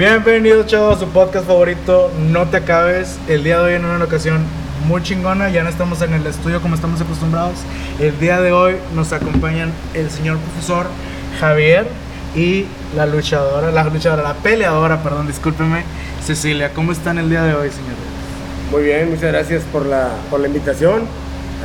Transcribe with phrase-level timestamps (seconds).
[0.00, 3.18] Bienvenidos chavos a su podcast favorito, No te acabes.
[3.28, 4.46] El día de hoy en una ocasión
[4.86, 7.56] muy chingona, ya no estamos en el estudio como estamos acostumbrados.
[7.98, 10.86] El día de hoy nos acompañan el señor profesor
[11.38, 11.86] Javier
[12.34, 12.64] y
[12.96, 15.82] la luchadora, la luchadora, la peleadora, perdón, discúlpeme,
[16.24, 16.72] Cecilia.
[16.72, 17.98] ¿Cómo están el día de hoy, señores?
[18.70, 21.02] Muy bien, muchas gracias por la, por la invitación.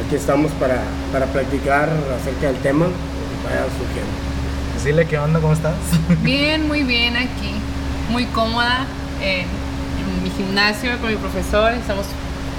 [0.06, 0.82] Aquí estamos para,
[1.14, 1.88] para platicar
[2.20, 4.12] acerca del tema que vaya surgiendo.
[4.76, 5.40] Cecilia, ¿qué onda?
[5.40, 5.76] ¿Cómo estás?
[6.22, 7.62] Bien, muy bien aquí.
[8.10, 8.86] Muy cómoda
[9.22, 11.72] en, en mi gimnasio con mi profesor.
[11.74, 12.06] Estamos,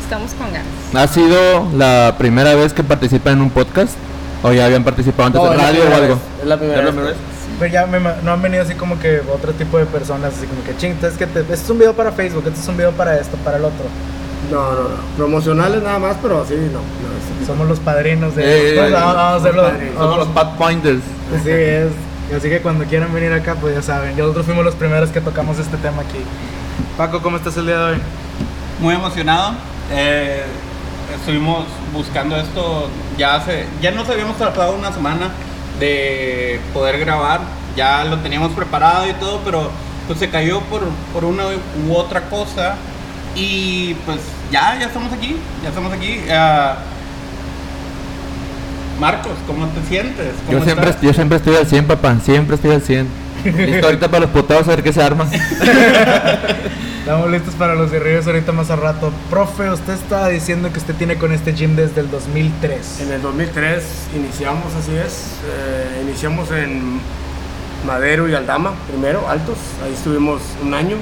[0.02, 0.66] estamos con ganas.
[0.94, 3.94] ¿Ha sido la primera vez que participa en un podcast?
[4.42, 6.14] ¿O ya habían participado antes No, en es la radio o algo?
[6.14, 6.94] vez, es la primera ¿Es la vez.
[6.94, 7.18] primera vez?
[7.58, 10.62] Pero ya me no han venido así como que otro tipo de personas, así como
[10.64, 12.92] que ching, es que te, este es un video para Facebook, este es un video
[12.92, 13.86] para esto, para el otro.
[14.52, 14.94] No, no, no.
[15.16, 16.80] Promocionales nada más, pero sí, no.
[16.80, 18.42] no es- Somos los padrinos de.
[18.44, 19.62] Eh, eh, vamos, vamos a hacerlo.
[19.62, 19.94] padrinos.
[19.96, 21.00] Somos los Pat Pointers.
[21.34, 21.50] Así
[22.34, 24.16] Así que cuando quieran venir acá, pues ya saben.
[24.16, 26.18] Nosotros fuimos los primeros que tocamos este tema aquí.
[26.96, 28.00] Paco, ¿cómo estás el día de hoy?
[28.80, 29.54] muy emocionado.
[29.92, 30.42] Eh,
[31.14, 35.30] estuvimos buscando esto ya hace, ya nos habíamos tratado una semana
[35.78, 37.40] de poder grabar,
[37.76, 39.70] ya lo teníamos preparado y todo, pero
[40.06, 40.82] pues se cayó por,
[41.12, 41.44] por una
[41.86, 42.74] u otra cosa
[43.34, 44.18] y pues
[44.50, 46.20] ya, ya estamos aquí, ya estamos aquí.
[46.30, 46.76] Ah,
[49.00, 50.32] Marcos, ¿cómo te sientes?
[50.46, 51.02] ¿Cómo Yo siempre, estás?
[51.02, 52.16] yo siempre estoy al 100, papá.
[52.24, 53.06] Siempre estoy al 100.
[53.44, 55.26] Listo ahorita para los potados a ver qué se arma.
[57.00, 59.12] Estamos listos para los derribes ahorita más al rato.
[59.30, 63.00] Profe, usted estaba diciendo que usted tiene con este gym desde el 2003.
[63.02, 63.84] En el 2003
[64.16, 65.34] iniciamos, así es.
[65.48, 66.98] eh, iniciamos en
[67.86, 69.58] Madero y Aldama, primero, Altos.
[69.84, 70.96] Ahí estuvimos un año.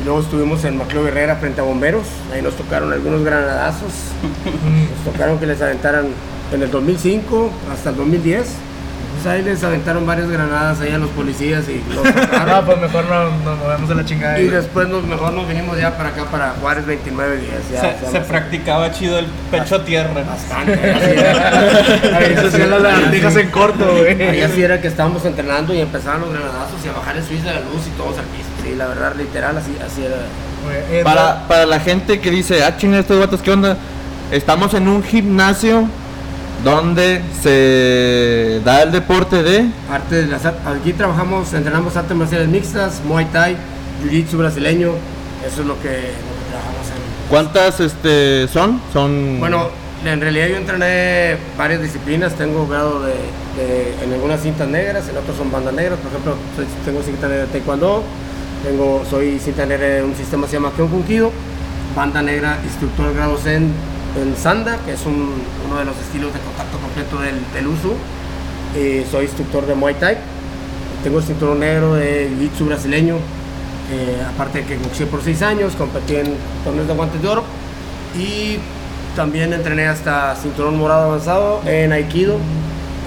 [0.00, 2.04] Y luego estuvimos en Macleo Herrera frente a bomberos.
[2.32, 3.92] Ahí nos tocaron algunos granadazos.
[5.04, 6.06] Nos tocaron que les aventaran
[6.52, 8.46] en el 2005 hasta el 2010.
[9.14, 12.64] Pues ahí les aventaron varias granadas ahí a los policías y los tocaron.
[12.64, 14.40] pues mejor no, nos movemos a la chingada.
[14.40, 17.60] y después nos, mejor nos vinimos ya para acá, para Juárez 29 días.
[17.72, 20.24] Ya, Se, ya se practicaba chido el pecho a tierra.
[20.24, 20.72] Bastante.
[20.72, 21.58] era.
[22.18, 24.22] Ahí se hacían las lagartijas en corto, güey.
[24.22, 27.42] Ahí así era que estábamos entrenando y empezaban los granadazos y a bajar el switch
[27.42, 28.48] de la luz y todos al piso.
[28.64, 31.04] Sí, la verdad, literal, así, así era.
[31.04, 33.76] Para, para la gente que dice, ah, chinga, estos vatos, ¿qué onda?
[34.30, 35.88] Estamos en un gimnasio
[36.64, 39.66] donde se da el deporte de...
[39.90, 43.56] Arte de las aquí trabajamos, entrenamos artes marciales mixtas, Muay Thai,
[44.02, 44.92] Jiu-Jitsu brasileño.
[45.46, 47.28] Eso es lo que, lo que trabajamos en.
[47.28, 48.80] ¿Cuántas este, son?
[48.92, 49.40] Son...
[49.40, 49.68] Bueno,
[50.04, 52.34] en realidad yo entrené varias disciplinas.
[52.34, 53.12] Tengo grado de,
[53.56, 55.98] de- en algunas cintas negras, en otras son bandas negras.
[55.98, 56.36] Por ejemplo,
[56.84, 58.04] tengo cinta negra de Taekwondo,
[58.64, 61.32] tengo, soy cinta negra de un sistema que se llama Kyonkun Kido,
[61.96, 63.72] banda negra, instructor grado Zen
[64.20, 67.94] en Sanda, que es un- uno de los estilos de contacto completo del, del uso.
[68.76, 70.16] Eh, soy instructor de Muay Thai.
[71.02, 73.16] Tengo el cinturón negro de Jiu-Jitsu brasileño.
[73.90, 76.34] eh, aparte de que boxeé por seis años, competí en
[76.64, 77.44] torneos de guantes de oro.
[78.16, 78.56] Y
[79.16, 82.36] también entrené hasta cinturón morado avanzado en Aikido.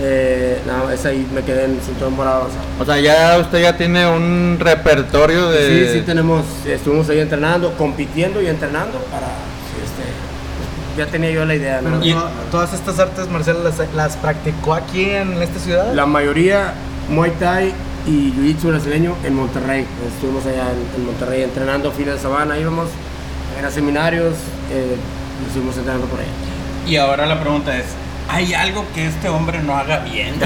[0.01, 0.59] Eh,
[0.93, 2.65] es ahí me quedé en cinturón morado avanzado.
[2.79, 5.87] O sea, ya usted ya tiene un repertorio de...
[5.87, 9.27] Sí, sí tenemos, estuvimos ahí entrenando, compitiendo y entrenando para,
[10.97, 11.81] ya tenía yo la idea.
[11.81, 11.99] ¿no?
[11.99, 15.93] Pero todas estas artes marciales las, las practicó aquí en esta ciudad.
[15.93, 16.73] La mayoría
[17.09, 17.73] Muay Thai
[18.07, 19.85] y Jiu-Jitsu brasileño en Monterrey.
[20.13, 22.87] Estuvimos allá en, en Monterrey entrenando fines de semana, íbamos
[23.65, 24.33] a seminarios,
[24.71, 24.95] eh,
[25.41, 26.29] y estuvimos entrenando por allá.
[26.85, 27.85] Y ahora la pregunta es,
[28.29, 30.35] ¿hay algo que este hombre no haga bien?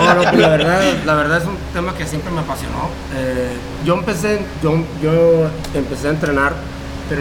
[0.00, 2.88] No, no, pues la verdad, la verdad es un tema que siempre me apasionó.
[3.14, 3.50] Eh,
[3.84, 6.54] yo empecé, yo, yo empecé a entrenar,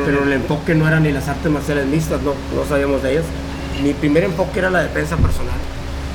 [0.05, 3.25] pero, el enfoque no era ni las artes marciales mixtas, no, no sabíamos de ellas.
[3.83, 5.55] Mi primer enfoque era la defensa personal.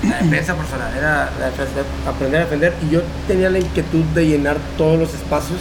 [0.02, 4.26] La defensa personal, era la defensa- aprender a defender y yo tenía la inquietud de
[4.26, 5.60] llenar todos los espacios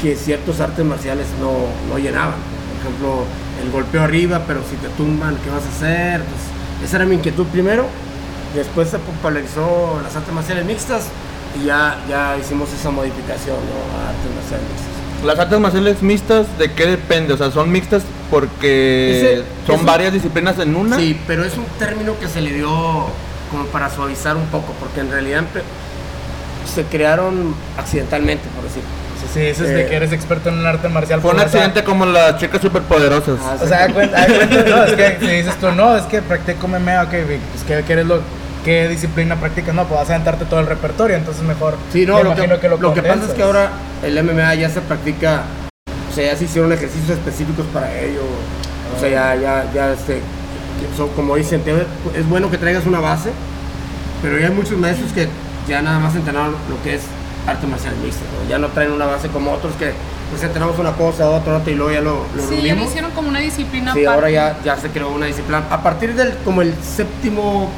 [0.00, 1.52] que ciertos artes marciales no,
[1.90, 2.34] no llenaban.
[2.34, 3.24] Por ejemplo,
[3.64, 6.20] el golpeo arriba, pero si te tumban, ¿qué vas a hacer?
[6.20, 7.86] Pues, esa era mi inquietud primero.
[8.54, 11.04] Después se popularizó las artes marciales mixtas
[11.58, 13.98] y ya, ya hicimos esa modificación ¿no?
[13.98, 14.95] a artes marciales mixtas.
[15.24, 17.32] Las artes marciales mixtas, ¿de qué depende?
[17.34, 20.96] O sea, son mixtas porque Ese- son varias disciplinas en una.
[20.96, 22.68] Sí, pero es un término que se le dio
[23.50, 25.62] como para suavizar un poco, porque en realidad empe-
[26.72, 28.88] se crearon accidentalmente, por decirlo.
[29.32, 31.20] Sí, dices de Eh, que eres experto en un arte marcial.
[31.20, 33.38] Fue un pues, o sea, accidente como las chicas superpoderosas.
[33.42, 36.04] Ah, O sea, haz cuenta- haz cuenta, no, es que si dices tú, no, es
[36.04, 38.20] que practico MMA, ok, Vic, pues ¿qué, qué eres lo,
[38.66, 39.74] ¿qué disciplina practicas?
[39.76, 41.76] No, pues vas a aventarte todo el repertorio, entonces mejor.
[41.92, 43.70] Sí, no, me lo que, imagino lo que pasa es que ahora
[44.02, 45.44] el MMA ya se practica,
[46.10, 48.22] o sea, ya se hicieron ejercicios específicos para ello.
[48.96, 51.86] O sea, ya, ya, ya, este, que son- como dicen, te-
[52.18, 53.30] es bueno que traigas una base,
[54.20, 55.28] pero ya hay muchos maestros que
[55.68, 57.02] ya nada más entrenaron lo que es
[57.46, 58.24] artes marciales mixtas.
[58.42, 58.50] ¿no?
[58.50, 59.92] Ya no traen una base como otros que
[60.30, 63.12] pues entrenamos una cosa, otra, otra y luego ya lo, lo Sí, ya lo hicieron
[63.12, 64.32] como una disciplina Sí, ahora aparte.
[64.32, 65.62] ya, ya se creó una disciplina.
[65.70, 67.70] A partir del como el séptimo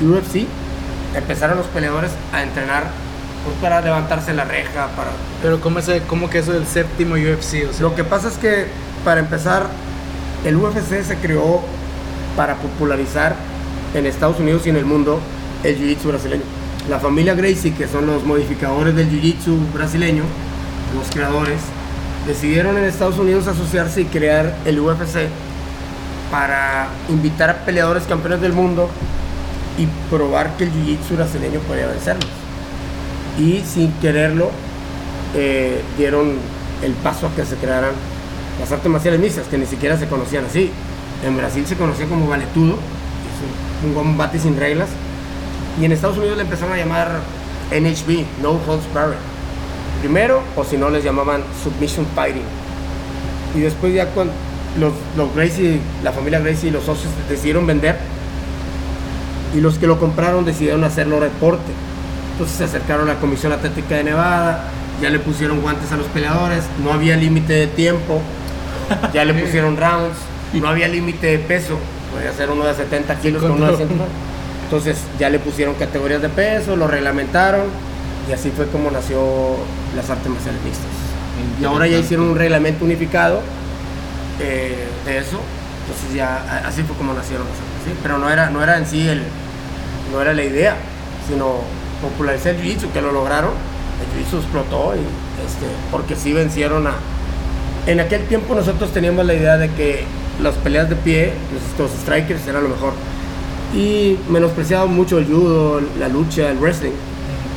[0.00, 0.46] UFC,
[1.14, 2.90] empezaron los peleadores a entrenar
[3.44, 5.10] pues, para levantarse la reja, para...
[5.42, 7.68] Pero ¿cómo, ese, cómo que eso del séptimo UFC?
[7.68, 8.66] O sea, Lo que pasa es que,
[9.04, 9.66] para empezar,
[10.44, 11.62] el UFC se creó
[12.36, 13.34] para popularizar
[13.94, 15.20] en Estados Unidos y en el mundo
[15.64, 16.42] el Jiu-Jitsu brasileño.
[16.88, 20.22] La familia Gracie, que son los modificadores del Jiu-Jitsu brasileño,
[20.96, 21.60] los creadores,
[22.26, 25.28] decidieron en Estados Unidos asociarse y crear el UFC
[26.30, 28.88] para invitar a peleadores campeones del mundo
[29.80, 32.28] y probar que el Jiu-Jitsu brasileño podía vencerlos.
[33.38, 34.50] Y sin quererlo,
[35.34, 36.34] eh, dieron
[36.82, 37.92] el paso a que se crearan
[38.60, 40.70] las artes marciales mixtas, que ni siquiera se conocían así.
[41.24, 44.90] En Brasil se conocía como valetudo, es un combate sin reglas,
[45.80, 47.20] y en Estados Unidos le empezaron a llamar
[47.70, 49.16] NHB, No Holds Barred.
[50.00, 52.44] Primero, o si no, les llamaban Submission Fighting.
[53.54, 54.34] Y después ya cuando
[54.78, 57.98] los Gracie, la familia Gracie y los socios decidieron vender,
[59.54, 61.72] y los que lo compraron decidieron hacerlo deporte.
[62.32, 64.64] Entonces se acercaron a la Comisión Atlética de Nevada,
[65.00, 68.20] ya le pusieron guantes a los peleadores, no había límite de tiempo,
[69.12, 70.16] ya le pusieron rounds,
[70.54, 71.78] no había límite de peso,
[72.12, 74.10] podía ser uno de 70 kilos con uno de 109.
[74.64, 77.66] Entonces ya le pusieron categorías de peso, lo reglamentaron
[78.28, 79.56] y así fue como nació
[79.96, 80.86] las artes marciales mixtas.
[81.60, 83.40] Y ahora ya hicieron un reglamento unificado
[84.38, 85.40] eh, de eso,
[85.82, 87.92] entonces ya así fue como nacieron las artes, ¿sí?
[88.02, 89.22] Pero no era, no era en sí el,
[90.12, 90.76] no era la idea,
[91.28, 91.60] sino
[92.02, 93.50] popularizar el jiu-jitsu, que lo lograron.
[94.00, 95.00] El jiu-jitsu explotó y,
[95.46, 96.94] este, porque sí vencieron a...
[97.86, 100.04] En aquel tiempo nosotros teníamos la idea de que
[100.42, 101.32] las peleas de pie,
[101.78, 102.92] los, los strikers eran lo mejor.
[103.74, 106.92] Y menospreciaban mucho el judo, la lucha, el wrestling,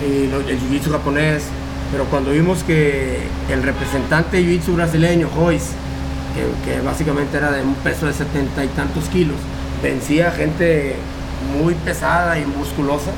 [0.08, 1.44] y lo- el jiu-jitsu japonés.
[1.92, 3.20] Pero cuando vimos que
[3.52, 5.72] el representante jiu-jitsu brasileño, Joyce,
[6.34, 9.38] que, que básicamente era de un peso de setenta y tantos kilos,
[9.84, 10.96] vencía gente
[11.60, 13.12] muy pesada y musculosa.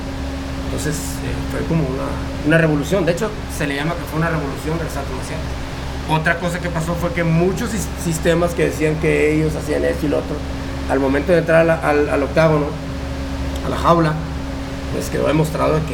[0.65, 2.03] Entonces eh, fue como una,
[2.47, 3.05] una revolución.
[3.05, 5.39] De hecho, se le llama que fue una revolución del salto marcial.
[6.09, 10.05] Otra cosa que pasó fue que muchos sis- sistemas que decían que ellos hacían esto
[10.05, 10.35] y lo otro,
[10.89, 12.65] al momento de entrar la- al, al octágono,
[13.65, 14.13] a la jaula,
[14.93, 15.93] pues quedó demostrado de que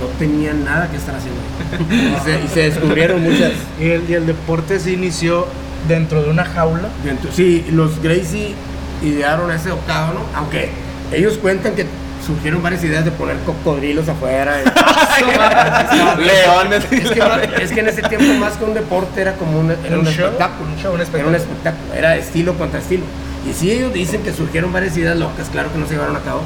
[0.00, 1.40] no tenían nada que estar haciendo.
[2.18, 5.46] y, se, y se descubrieron muchas, y, el, y el deporte se inició
[5.88, 6.88] dentro de una jaula.
[7.04, 8.54] Dentro- Sí, los Gracie
[9.02, 10.70] idearon ese octágono, aunque
[11.12, 11.86] ellos cuentan que
[12.26, 14.56] surgieron varias ideas de poner cocodrilos afuera.
[16.18, 16.84] Leones.
[16.92, 19.98] es, que, es que en ese tiempo más que un deporte era como un, era
[19.98, 20.70] un, show, espectáculo.
[20.70, 21.28] un show, un Era espectáculo.
[21.28, 23.04] un espectáculo, era estilo contra estilo.
[23.48, 26.20] Y sí, ellos dicen que surgieron varias ideas locas, claro que no se llevaron a
[26.20, 26.42] cabo,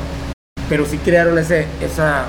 [0.68, 2.26] pero sí crearon ese, esa,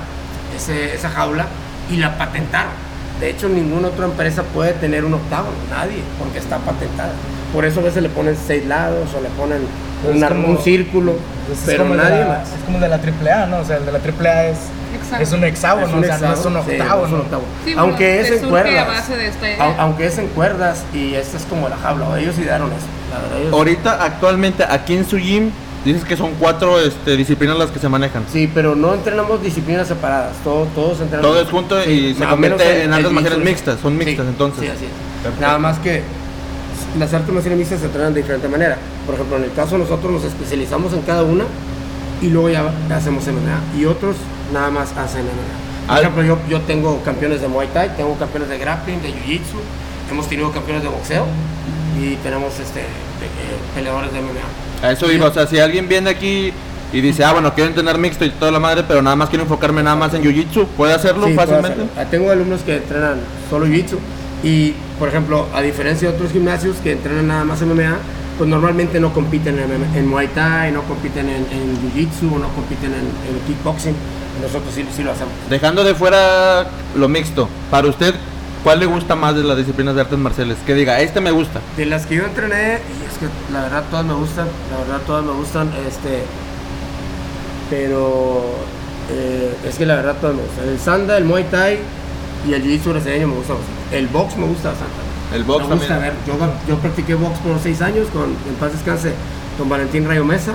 [0.56, 1.46] ese- esa jaula
[1.90, 2.72] y la patentaron.
[3.20, 7.12] De hecho, ninguna otra empresa puede tener un octágono, nadie, porque está patentada.
[7.52, 9.60] Por eso a veces le ponen seis lados o le ponen
[10.04, 11.12] un, como- un círculo,
[11.46, 12.48] Pues es pero como el de nadie la- más.
[12.48, 13.58] Es como el de la AAA, ¿no?
[13.58, 14.58] O sea, el de la AAA es,
[14.96, 15.22] Exacto.
[15.24, 17.00] es un hexágono, Es un o sea, no es un hexágono, sí, octavo.
[17.00, 17.42] no es un octavo.
[17.64, 19.10] Sí, bueno, aunque es en a cuerdas.
[19.78, 22.18] Aunque es en cuerdas y esta es como la jaula.
[22.20, 22.86] Ellos idearon eso.
[23.12, 25.50] La verdad, ellos- Ahorita, actualmente, aquí en su gym,
[25.84, 28.24] dices que son cuatro este, disciplinas las que se manejan.
[28.32, 30.32] Sí, pero no entrenamos disciplinas separadas.
[30.42, 31.30] Todo, todos entrenamos.
[31.30, 34.60] Todo es junto y se convierte el- en artes marciales mixtas, son mixtas, Sí, entonces.
[34.64, 35.40] Sí, así es.
[35.40, 36.02] Nada más que
[36.98, 38.76] las artes marciales mixtas se entrenan de diferente manera.
[39.06, 41.44] Por ejemplo, en el caso nosotros nos especializamos en cada una
[42.22, 43.78] y luego ya hacemos MMA.
[43.80, 44.16] Y otros
[44.52, 45.94] nada más hacen MMA.
[45.94, 49.58] Por ejemplo, yo, yo tengo campeones de Muay Thai, tengo campeones de grappling, de Jiu-Jitsu,
[50.10, 51.26] hemos tenido campeones de boxeo
[52.00, 54.86] y tenemos este, de- eh, peleadores de MMA.
[54.88, 56.52] A eso iba, o sea, si alguien viene aquí
[56.92, 59.44] y dice, ah, bueno, quiero entrenar mixto y toda la madre, pero nada más quiero
[59.44, 61.82] enfocarme nada más en jiu-jitsu, ¿puede hacerlo Sí, puedo fácilmente?
[61.82, 62.00] hacerlo.
[62.00, 63.18] Ah, Tengo alumnos que entrenan
[63.48, 63.96] solo Jiu-Jitsu
[64.42, 67.98] y, por ejemplo, a diferencia de otros gimnasios que entrenan nada más MMA,
[68.38, 73.00] pues normalmente no compiten en, Muay Thai, no compiten en, en Jiu-Jitsu, no compiten en,
[73.00, 73.94] en kickboxing.
[74.42, 75.32] Nosotros sí, sí lo hacemos.
[75.48, 78.14] Dejando de fuera lo mixto, para usted,
[78.62, 80.58] ¿cuál le gusta más de las disciplinas de artes marciales?
[80.66, 81.60] Que diga, este me gusta.
[81.76, 85.00] De las que yo entrené, y es que la verdad todas me gustan, la verdad
[85.06, 86.22] todas me gustan, este,
[87.70, 88.44] pero
[89.10, 90.68] eh, es que la verdad todas me gustan.
[90.68, 91.78] El Sanda, el Muay Thai
[92.48, 93.96] y el Jiu-Jitsu brasileño me gusta bastante.
[93.96, 94.94] El box me gusta bastante.
[95.34, 96.14] El box me gusta también.
[96.26, 96.38] ver.
[96.38, 99.12] Yo, yo practiqué box por seis años con, en paz descanse,
[99.58, 100.52] con Valentín Rayo Mesa.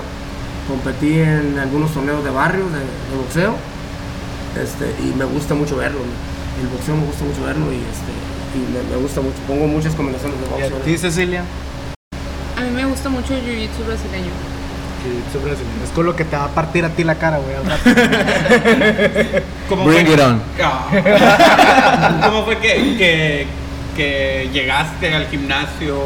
[0.67, 3.55] Competí en algunos torneos de barrios de, de boxeo.
[4.61, 5.99] Este, y me gusta mucho verlo.
[6.61, 8.11] El boxeo me gusta mucho verlo y, este,
[8.55, 9.35] y me, me gusta mucho.
[9.47, 10.77] Pongo muchas combinaciones de ¿Y boxeo.
[10.77, 11.43] a ti, Cecilia?
[12.57, 14.31] A mí me gusta mucho el jiu-jitsu brasileño.
[15.01, 15.83] Que soy brasileño.
[15.83, 17.55] Es con lo que te va a partir a ti la cara, güey.
[17.55, 17.83] al rato.
[19.69, 20.15] ¿Cómo Bring fue?
[20.15, 20.41] it on.
[20.61, 22.21] Ah.
[22.25, 23.47] ¿Cómo fue que, que,
[23.95, 25.97] que llegaste al gimnasio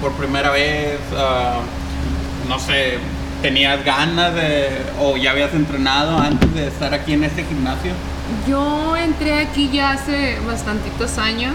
[0.00, 0.98] por primera vez?
[1.16, 1.60] Ah,
[2.48, 2.98] no sé,
[3.42, 4.68] ¿tenías ganas de,
[5.00, 7.92] o ya habías entrenado antes de estar aquí en este gimnasio?
[8.48, 11.54] Yo entré aquí ya hace bastantitos años.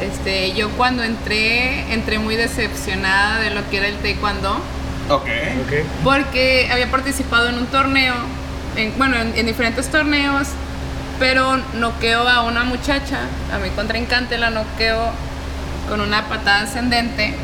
[0.00, 4.60] Este, yo cuando entré, entré muy decepcionada de lo que era el taekwondo,
[5.08, 5.22] Ok.
[5.22, 5.72] ok.
[6.04, 8.14] porque había participado en un torneo,
[8.76, 10.48] en- bueno, en, en diferentes torneos,
[11.18, 13.20] pero noqueó a una muchacha,
[13.54, 14.96] a mi contrincante la noqueó
[15.88, 17.34] con una patada ascendente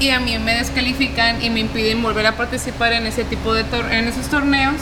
[0.00, 3.64] y a mí me descalifican y me impiden volver a participar en ese tipo de
[3.64, 4.76] tor- en esos torneos.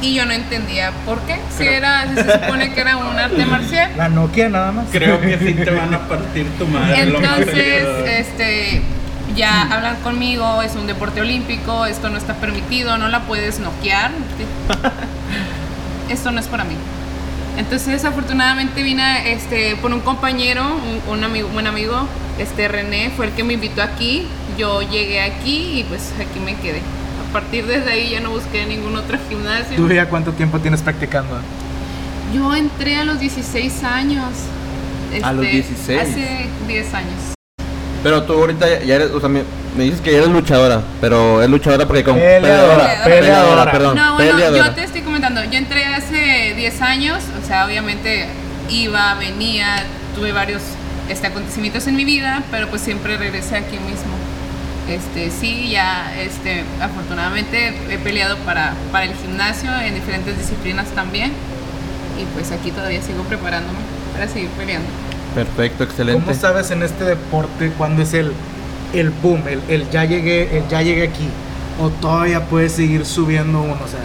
[0.00, 1.34] Y yo no entendía por qué.
[1.56, 3.92] Si Pero- era, si se supone que era un arte marcial.
[3.96, 4.86] La Nokia nada más.
[4.90, 7.06] Creo que sí te van a partir tu madre.
[7.06, 8.82] lo más Entonces, este,
[9.36, 14.10] ya hablan conmigo, es un deporte olímpico, esto no está permitido, no la puedes noquear.
[16.08, 16.74] Esto no es para mí.
[17.56, 20.62] Entonces, afortunadamente vine este, por un compañero,
[21.06, 22.06] un, un amigo, buen amigo,
[22.38, 24.26] este René, fue el que me invitó aquí.
[24.58, 26.80] Yo llegué aquí y pues aquí me quedé.
[27.28, 29.76] A partir de ahí ya no busqué ningún otro gimnasio.
[29.76, 31.38] ¿Tú ya cuánto tiempo tienes practicando?
[32.34, 34.28] Yo entré a los 16 años.
[35.22, 36.00] ¿A los este, 16?
[36.00, 37.41] Hace 10 años.
[38.02, 39.42] Pero tú ahorita ya- ya eres, o sea, me,
[39.76, 43.70] me dices que ya eres luchadora, pero es luchadora porque con Peleadora, peleadora.
[43.72, 44.66] perdón, no, bueno, peleadora.
[44.66, 48.26] yo te estoy comentando, yo entré hace 10 años, o sea, obviamente
[48.68, 49.84] iba, venía,
[50.16, 50.62] tuve varios
[51.08, 54.12] este, acontecimientos en mi vida, pero pues siempre regresé aquí mismo.
[54.88, 61.30] Este, sí, ya, este, afortunadamente he peleado para, para el gimnasio en diferentes disciplinas también,
[62.20, 63.78] y pues aquí todavía sigo preparándome
[64.12, 64.88] para seguir peleando.
[65.34, 66.22] Perfecto, excelente.
[66.22, 68.32] ¿Cómo sabes en este deporte cuándo es el,
[68.92, 71.28] el boom, el, el ya llegué, el ya llegué aquí?
[71.80, 74.00] O todavía puedes seguir subiendo uno, o sea,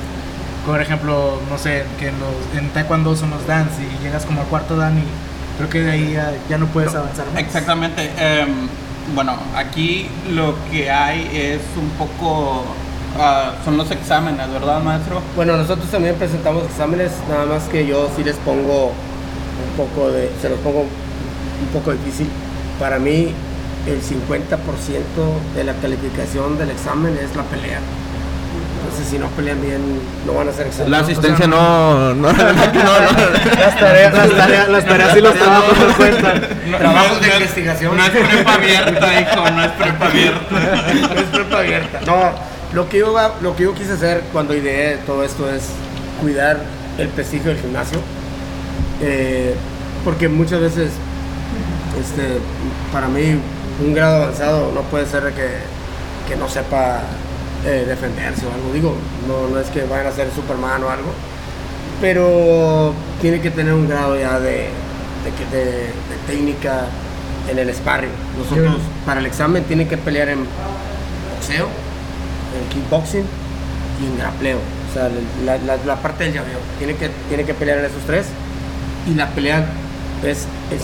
[0.65, 4.41] por ejemplo, no sé, que en, los, en taekwondo son los dance y llegas como
[4.41, 5.03] al cuarto dan y
[5.57, 7.41] creo que de ahí ya, ya no puedes avanzar más.
[7.41, 8.10] Exactamente.
[8.17, 8.67] em,
[9.13, 12.63] bueno, aquí lo que hay es un poco.
[13.19, 15.22] ah, son los exámenes, ¿verdad, maestro?
[15.36, 20.29] Bueno, nosotros también presentamos exámenes, nada más que yo sí les pongo un poco de,
[20.41, 20.86] se los pongo
[21.61, 22.27] un poco difícil.
[22.79, 23.31] Para mí,
[23.87, 24.57] el 50%
[25.55, 27.79] de la calificación del examen es la pelea.
[28.83, 29.81] Entonces, si no pelean bien,
[30.25, 30.91] no van a hacer examen.
[30.91, 35.77] La asistencia no, no, no, no, Las tareas, las tareas, las tareas y los trabajos
[35.79, 36.41] no cuentan.
[36.77, 37.97] Trabajos de es- investigación.
[37.97, 40.59] No es prepa abierta, hijo, no es prepa abierta.
[41.13, 41.99] no es prepa abierta.
[42.05, 42.31] No,
[42.73, 45.63] lo que, yo, va- lo que yo quise hacer cuando ideé todo esto es
[46.21, 46.57] cuidar
[46.97, 47.99] el prestigio del gimnasio.
[49.01, 49.55] Eh,
[50.03, 50.91] porque muchas veces,
[52.00, 52.39] este,
[52.92, 53.39] para mí,
[53.86, 55.48] un grado avanzado no puede ser que,
[56.27, 57.01] que no sepa
[57.66, 58.74] eh, defenderse o algo.
[58.74, 58.96] Digo,
[59.27, 61.12] no, no es que vayan a ser Superman o algo,
[62.01, 64.50] pero tiene que tener un grado ya de,
[65.24, 66.86] de, que- de- de técnica
[67.50, 68.12] en el sparring.
[68.38, 70.39] Nosotros Yo- para el examen tienen que pelear en
[71.36, 73.24] boxeo, en kickboxing
[74.01, 74.58] y en grapleo.
[74.58, 75.10] O sea,
[75.46, 76.60] la, la- la parte del llaveo.
[76.77, 78.27] Tiene que, tiene que pelear en esos tres
[79.08, 79.66] y la pelea
[80.24, 80.84] es el 50%.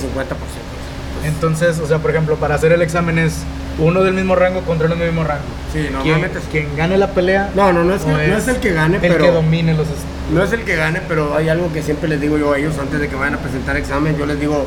[1.26, 3.34] Entonces, o sea, por ejemplo, para hacer el examen es
[3.80, 5.42] uno del mismo rango contra uno del mismo rango.
[5.72, 8.38] Sí, Quien, normalmente es- quien gane la pelea No, no, no es, que- o no
[8.38, 9.26] es el que gane, el pero...
[9.26, 9.88] que domine los
[10.34, 12.76] No es el que gane, pero hay algo que siempre les digo yo a ellos
[12.80, 14.18] antes de que vayan a presentar examen.
[14.18, 14.66] Yo les digo,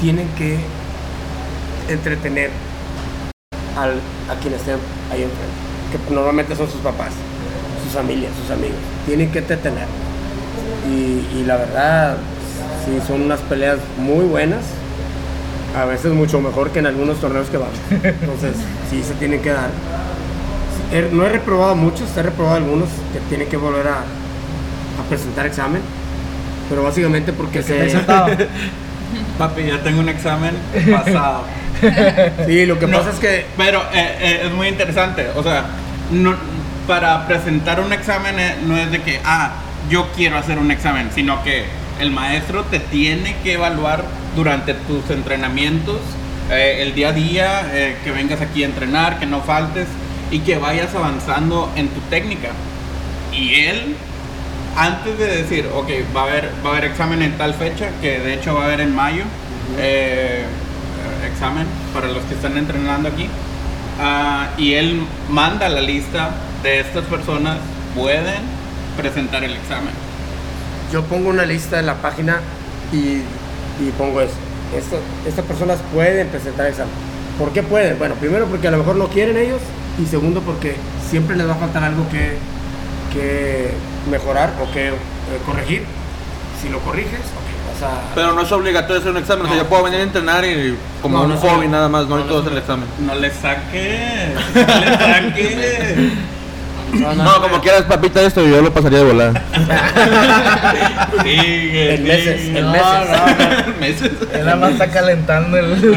[0.00, 0.58] tienen que
[1.88, 2.50] entretener
[3.76, 3.90] al,
[4.30, 4.76] a quien estén
[5.12, 7.10] ahí enfrente, que normalmente son sus papás,
[7.84, 8.76] sus familias, sus amigos.
[9.06, 9.86] Tienen que entretener.
[10.90, 12.16] Y, y la verdad,
[12.84, 14.60] sí, son unas peleas muy buenas.
[15.76, 17.74] A veces mucho mejor que en algunos torneos que vamos.
[17.90, 18.54] Entonces,
[18.90, 19.70] sí se tienen que dar.
[20.92, 25.46] He- No he reprobado muchos, he reprobado algunos que tienen que volver a, a presentar
[25.46, 25.80] examen,
[26.68, 27.98] pero básicamente porque ¿Te he se...
[29.38, 30.54] Papi, ya tengo un examen
[30.90, 31.44] pasado.
[32.46, 33.44] Sí, lo que No, pasa es que...
[33.56, 35.26] Pero eh, eh, es muy interesante.
[35.34, 35.64] O sea,
[36.12, 36.32] no,
[36.86, 39.50] para presentar un examen eh, no es de que, ah,
[39.90, 41.64] yo quiero hacer un examen, sino que
[41.98, 44.04] el maestro te tiene que evaluar
[44.36, 46.00] durante tus entrenamientos,
[46.50, 49.86] eh, el día a día, eh, que vengas aquí a entrenar, que no faltes
[50.30, 52.48] y que vayas avanzando en tu técnica.
[53.32, 53.96] Y él,
[54.76, 58.18] antes de decir, ok, va a haber, va a haber examen en tal fecha, que
[58.18, 59.24] de hecho va a haber en mayo,
[59.78, 63.28] eh, eh, examen para los que están entrenando aquí,
[64.00, 66.30] ah, y él manda la lista
[66.62, 67.58] de estas personas,
[67.94, 68.42] pueden
[68.96, 69.94] presentar el examen.
[70.92, 72.40] yo pongo una lista en la página
[72.92, 73.22] y,
[73.80, 74.34] y pongo eso.
[74.76, 76.92] Esto- estas personas pueden presentar examen.
[77.38, 77.98] ¿Por qué pueden?
[77.98, 79.60] Bueno, primero porque a lo mejor no quieren ellos
[80.02, 80.76] y segundo porque
[81.10, 82.36] siempre les va a faltar algo que,
[83.12, 83.70] que
[84.10, 84.92] mejorar o que eh,
[85.46, 85.84] corregir.
[86.60, 88.14] Si lo corriges, ok, vas a...
[88.14, 89.62] Pero no es obligatorio hacer un examen, o sea, No.
[89.64, 92.24] yo puedo venir a entrenar y como No, un no hobby nada más, no no,
[92.24, 92.86] no es hacer el examen.
[93.00, 94.34] No le saque.
[94.54, 96.12] No le saque.
[96.92, 99.42] No, como quieras, papita, esto yo lo pasaría de volar.
[101.22, 102.86] Sigue, En meses, en No, meses.
[103.66, 104.10] no, meses.
[104.32, 105.90] Él nada más está calentando el.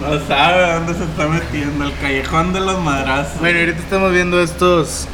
[0.00, 1.84] No, no sabe dónde se está metiendo.
[1.84, 3.38] El callejón de los madrazos.
[3.40, 5.06] Bueno, ahorita estamos viendo estos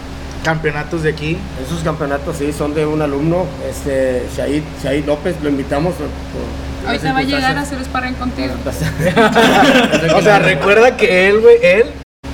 [0.44, 1.36] campeonatos de aquí.
[1.66, 5.94] Esos campeonatos sí son de un alumno, este, Shahid, Shahid López, lo invitamos.
[5.94, 8.54] por- por Ahorita va a llegar a hacer sparring contigo.
[10.16, 11.84] O sea, recuerda que él, güey, él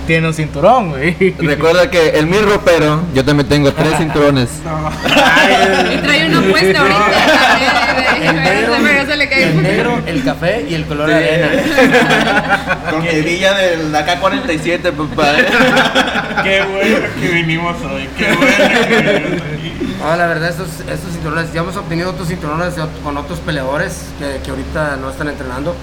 [0.07, 1.35] tiene un cinturón, güey.
[1.39, 4.51] Recuerda que el mi ropero, yo también tengo tres cinturones.
[5.93, 8.11] Y trae una puesta ahorita.
[8.25, 12.81] El negro, el negro, el café y el color de arena.
[12.91, 16.43] Con mi hebilla del AK-47, papá.
[16.43, 18.09] Qué bueno que vinimos hoy.
[18.17, 19.97] Qué bueno que vinimos aquí.
[20.01, 24.41] No, la verdad, estos, estos cinturones, ya hemos obtenido otros cinturones con otros peleadores que,
[24.43, 25.77] que ahorita no están entrenando.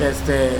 [0.00, 0.50] Este,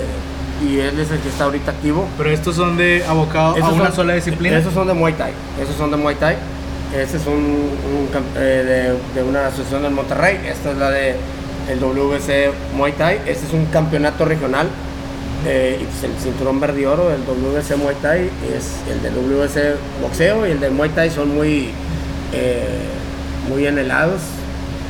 [0.61, 2.07] y él es el que está ahorita activo.
[2.17, 4.57] Pero estos son de abocado a una son- sola disciplina.
[4.57, 5.31] Esos son de Muay Thai.
[5.61, 6.35] Esos son de Muay Thai.
[6.95, 7.69] Este es un,
[8.35, 10.39] eh, de, de una asociación del Monterrey.
[10.45, 11.15] Esta es la de
[11.69, 13.15] el WBC Muay Thai.
[13.25, 14.67] Este es un campeonato regional.
[15.45, 19.13] Eh, y pues el cinturón verde y oro del WBC Muay Thai es el del
[19.15, 21.71] WBC boxeo y el del Muay Thai son muy,
[22.31, 22.67] eh,
[23.49, 24.21] muy anhelados.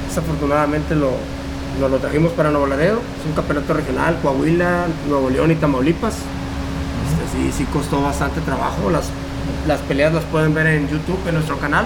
[0.09, 1.11] Desafortunadamente lo,
[1.79, 2.99] nos lo trajimos para Nuevo Laredo.
[3.19, 6.13] Es un campeonato regional, Coahuila, Nuevo León y Tamaulipas.
[6.13, 8.89] Este, sí, sí costó bastante trabajo.
[8.91, 9.05] Las,
[9.67, 11.85] las peleas las pueden ver en YouTube, en nuestro canal.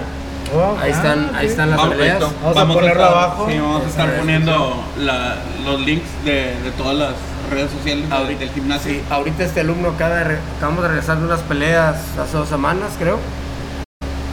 [0.54, 2.20] Oh, Ahí ah, están, ahí están las Vamos, peleas.
[2.42, 3.46] Vamos a ponerlo estar- abajo.
[3.50, 7.12] Sí, vamos a estar Este, poniendo la- los links de, de todas las
[7.50, 8.92] redes sociales del- del gimnasio.
[8.92, 12.48] Sí, ahorita este alumno acaba de re- acabamos de regresar de unas peleas hace dos
[12.48, 13.18] semanas, creo.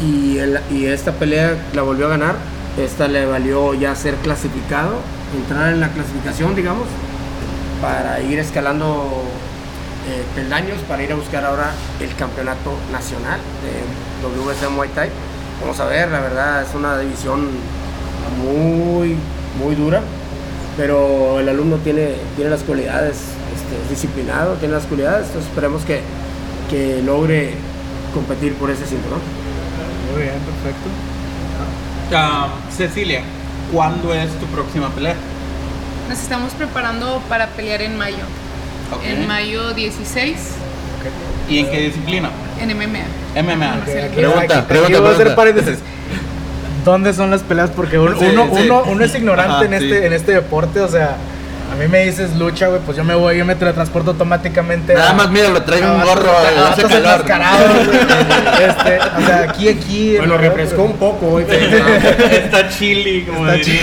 [0.01, 2.35] Y, el- y esta pelea la volvió a ganar.
[2.77, 4.95] Esta le valió ya ser clasificado,
[5.35, 6.87] entrar en la clasificación, digamos,
[7.81, 9.23] para ir escalando
[10.07, 15.09] eh, peldaños, para ir a buscar ahora el campeonato nacional de WBC Muay Thai.
[15.61, 17.49] Vamos a ver, la verdad es una división
[18.43, 19.15] muy,
[19.59, 20.01] muy dura,
[20.77, 23.17] pero el alumno tiene, tiene las cualidades,
[23.55, 26.01] este, es disciplinado, tiene las cualidades, entonces esperemos que,
[26.69, 27.53] que logre
[28.13, 29.19] competir por ese cinturón.
[30.11, 30.89] Muy bien, perfecto.
[32.13, 33.21] Ah, Cecilia,
[33.71, 35.15] ¿cuándo es tu próxima pelea?
[36.09, 38.17] Nos estamos preparando para pelear en mayo.
[39.07, 40.35] En mayo 16
[41.49, 42.29] ¿Y en qué disciplina?
[42.61, 42.99] en MMA.
[43.35, 43.75] MMA.
[43.83, 45.35] Pregunta, aquí- aquí pregunta, voy a hacer pregunta.
[45.35, 45.79] paréntesis.
[46.85, 47.71] ¿Dónde son las peleas?
[47.71, 48.61] Porque uno, Sí, uno, sí.
[48.65, 50.05] uno, uno es ignorante Ajá, en, este, sí.
[50.05, 51.15] en este deporte, o sea,
[51.71, 54.93] a mí me dices lucha, güey, pues yo me voy, yo me teletransporto automáticamente.
[54.93, 56.31] Nada a- más, mira, lo traigo un gorro,
[56.71, 57.23] hace calor.
[57.85, 57.99] güey.
[58.65, 60.15] Este, o sea, aquí, aquí.
[60.17, 61.87] Bueno, en- refrescó un poco pero-
[62.31, 63.81] Está chili, como Está diría.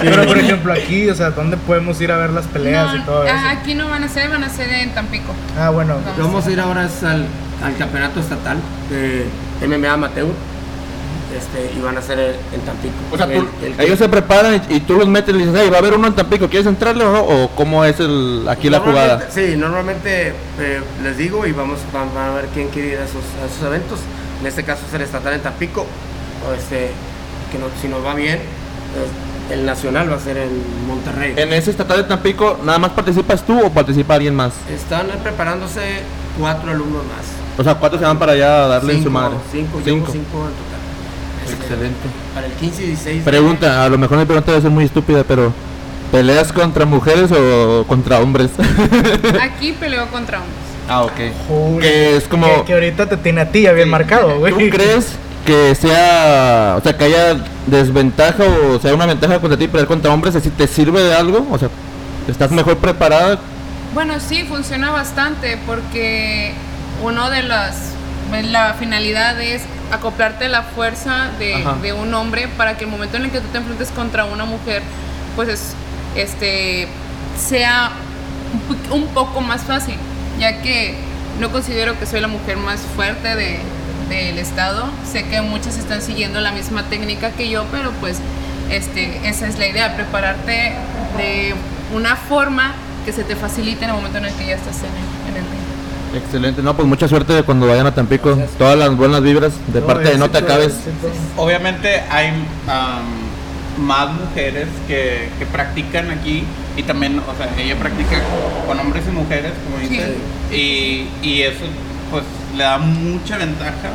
[0.00, 3.00] Pero por ejemplo aquí, o sea, ¿dónde podemos ir a ver las peleas No, y
[3.02, 3.34] todo eso?
[3.34, 5.32] ajá, aquí no van a ser, van a ser en Tampico.
[5.58, 5.94] Ah, bueno.
[6.04, 6.18] Vamos.
[6.18, 7.26] Vamos a ir ahora al,
[7.64, 8.58] al campeonato estatal
[8.90, 9.26] de
[9.66, 10.26] MMA amateur.
[11.36, 12.94] Este, y van a ser en Tampico.
[13.10, 15.54] O sea, tú- El- el- ellos se preparan y, y tú los metes y dices,
[15.56, 17.20] hey, va a haber uno en Tampico, ¿quieres entrarle o no?
[17.22, 19.28] ¿O cómo es el, aquí la jugada?
[19.30, 23.04] Sí, normalmente eh, les digo y vamos van, van a ver quién quiere ir a
[23.04, 24.00] esos, a esos eventos.
[24.40, 25.86] En este caso es el estatal en Tampico.
[26.48, 26.90] O este,
[27.50, 28.38] que no- si nos va bien,
[29.50, 30.50] el nacional va a ser en
[30.86, 31.34] Monterrey.
[31.36, 34.52] En ese estatal de Tampico, ¿nada más participas tú o participa alguien más?
[34.72, 35.80] Están preparándose
[36.38, 37.24] cuatro alumnos más.
[37.58, 39.36] O sea, ¿cuántos se van para allá a darle en su Cinco, madre?
[39.52, 40.71] Cinco, cinco en total.
[41.50, 41.96] Excelente.
[42.34, 43.24] Para el 15 y 16.
[43.24, 45.52] de- Pregunta, a lo mejor mi pregunta debe ser muy estúpida, pero
[46.10, 48.50] ¿peleas contra mujeres o contra hombres?
[49.42, 50.56] Aquí peleo contra hombres.
[50.88, 51.12] ah, ok.
[51.48, 52.46] Joder, Que es como...
[52.46, 54.52] que, que ahorita te tiene a ti ya bien marcado, güey.
[54.52, 55.12] ¿Tú crees
[55.46, 60.12] que sea, o sea, que haya desventaja o sea una ventaja contra ti pelear contra
[60.12, 60.34] hombres?
[60.42, 61.68] Si te sirve de algo, o sea,
[62.28, 63.38] estás mejor preparada.
[63.94, 66.52] Bueno, sí, funciona bastante porque
[67.02, 67.91] uno de las
[68.40, 71.54] la finalidad es acoplarte a la fuerza de,
[71.92, 74.82] un hombre para que el momento en el que tú te enfrentes contra una mujer,
[75.36, 75.74] pues es,
[76.16, 76.88] este
[77.38, 77.90] sea
[78.52, 79.96] un, po- un poco más fácil,
[80.38, 80.94] ya que
[81.40, 83.58] no considero que soy la mujer más fuerte de,
[84.08, 84.84] del estado.
[85.10, 88.18] Sé que muchas están siguiendo la misma técnica que yo, pero pues
[88.70, 90.72] este, esa es la idea, prepararte
[91.18, 91.54] de
[91.94, 92.72] una forma
[93.04, 95.42] que se te facilite en el momento en el que ya estás en el, en
[95.44, 95.61] el.
[96.14, 98.36] Excelente, no, pues mucha suerte cuando vayan a Tampico.
[98.58, 100.68] Todas las buenas vibras de No, parte de No te acabes.
[100.74, 101.08] éxito.
[101.36, 102.32] Obviamente hay
[103.78, 106.44] más mujeres que, que practican aquí
[106.76, 108.20] y también, o sea, ella practica
[108.66, 109.88] con hombres y mujeres, como Sí.
[109.88, 110.14] dice,
[110.52, 111.64] y, y eso
[112.10, 112.24] pues
[112.56, 113.88] le da mucha ventaja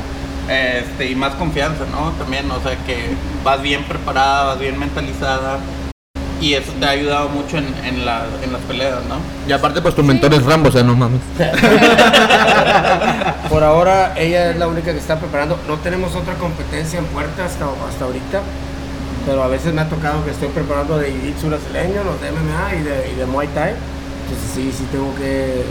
[0.49, 2.11] este, y más confianza, ¿no?
[2.13, 2.97] También, o sea, que
[3.43, 5.59] vas bien preparada, vas bien mentalizada
[6.41, 9.15] y eso te ha ayudado mucho en, en, la- en las peleas, ¿no?
[9.47, 11.21] Y aparte, pues tu mentor es Rambo, o sea, no mames.
[13.49, 15.57] Por ahora ella es la única que está preparando.
[15.67, 18.41] No tenemos otra competencia en puerta hasta, hasta ahorita.
[19.25, 22.75] Pero a veces me ha tocado que estoy preparando de jiu-jitsu brasileño, los de MMA
[22.75, 23.73] y de, y de Muay Thai.
[24.23, 25.63] Entonces sí, sí tengo que...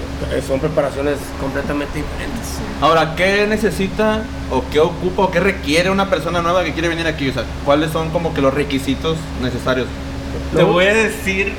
[0.46, 2.56] Son preparaciones completamente diferentes.
[2.80, 7.06] Ahora, ¿qué necesita o qué ocupa o qué requiere una persona nueva que quiere venir
[7.06, 7.28] aquí?
[7.28, 9.86] O sea, ¿cuáles son como que los requisitos necesarios?
[10.54, 11.52] Te voy a decir,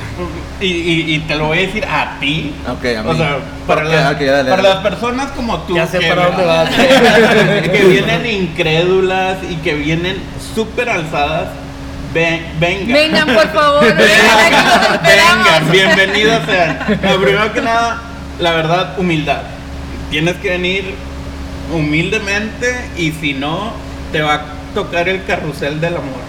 [0.62, 2.54] y, y- y te lo voy a decir a ti.
[2.68, 3.10] Ok, a mí.
[3.10, 3.38] O sea,
[3.68, 4.70] para, las, ok, dale, para dale.
[4.70, 5.76] las personas como tú.
[5.76, 6.70] Ya sé que- para dónde vas.
[7.72, 10.18] que vienen incrédulas y que vienen
[10.56, 11.48] súper alzadas.
[12.14, 12.94] Ven, venga.
[12.94, 13.84] Vengan, por favor.
[13.88, 15.04] Esperamos.
[15.04, 16.80] Vengan, bienvenidos sean.
[17.04, 18.02] Lo primero que nada,
[18.40, 19.42] la verdad, humildad.
[20.10, 20.96] Tienes que venir
[21.74, 23.74] humildemente y si no,
[24.12, 24.42] te va a
[24.74, 26.22] tocar el carrusel del amor.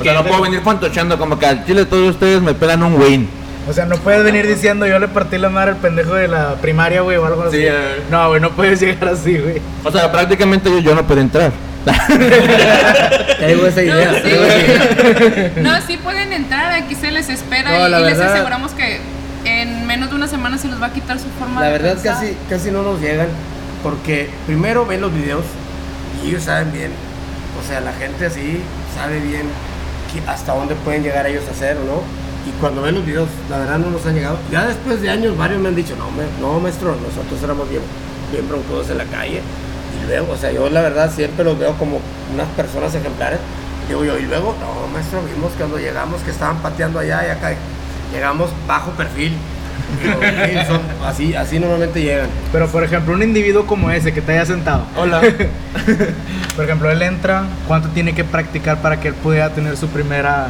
[0.00, 2.94] O sea, no puedo venir fantocheando como que al chile todos ustedes me pelan un
[3.00, 3.28] win.
[3.68, 6.54] O sea, no puedes venir diciendo yo le partí la madre al pendejo de la
[6.54, 7.58] primaria, güey, o algo así.
[7.58, 8.02] Sí, eh.
[8.10, 9.60] No, güey, no puedes llegar así, güey.
[9.84, 11.52] O sea, prácticamente yo, yo no puedo entrar.
[13.38, 14.12] Te digo esa idea.
[14.12, 15.52] No, digo esa idea.
[15.54, 15.60] sí.
[15.60, 19.00] No, sí pueden entrar, aquí se les espera No, y, la les aseguramos que
[19.44, 21.94] en menos de una semana se les va a quitar su forma La de verdad
[21.94, 22.14] pensar.
[22.14, 23.28] casi, casi no nos llegan
[23.82, 25.44] porque primero ven los videos
[26.22, 26.90] y ellos saben bien,
[27.58, 28.60] o sea, la gente así
[28.94, 29.46] sabe bien
[30.26, 32.02] hasta dónde pueden llegar ellos a hacer, ¿no?
[32.48, 34.38] Y cuando ven los videos, la verdad no nos han llegado.
[34.50, 37.82] Ya después de años varios me han dicho, no, me- no maestro, nosotros éramos bien,
[38.32, 39.40] bien broncudos en la calle.
[40.02, 42.00] Y luego, o sea, yo la verdad siempre los veo como
[42.32, 43.38] unas personas ejemplares.
[43.88, 47.52] Digo yo, y luego, no, maestro, vimos cuando llegamos que estaban pateando allá y acá.
[48.12, 49.36] Llegamos bajo perfil.
[50.66, 52.28] Son- así, así normalmente llegan.
[52.52, 54.84] Pero, por ejemplo, un individuo como ese que te haya sentado.
[54.96, 55.20] Hola.
[56.56, 60.48] Por ejemplo, él entra, ¿cuánto tiene que practicar para que él pueda tener su primera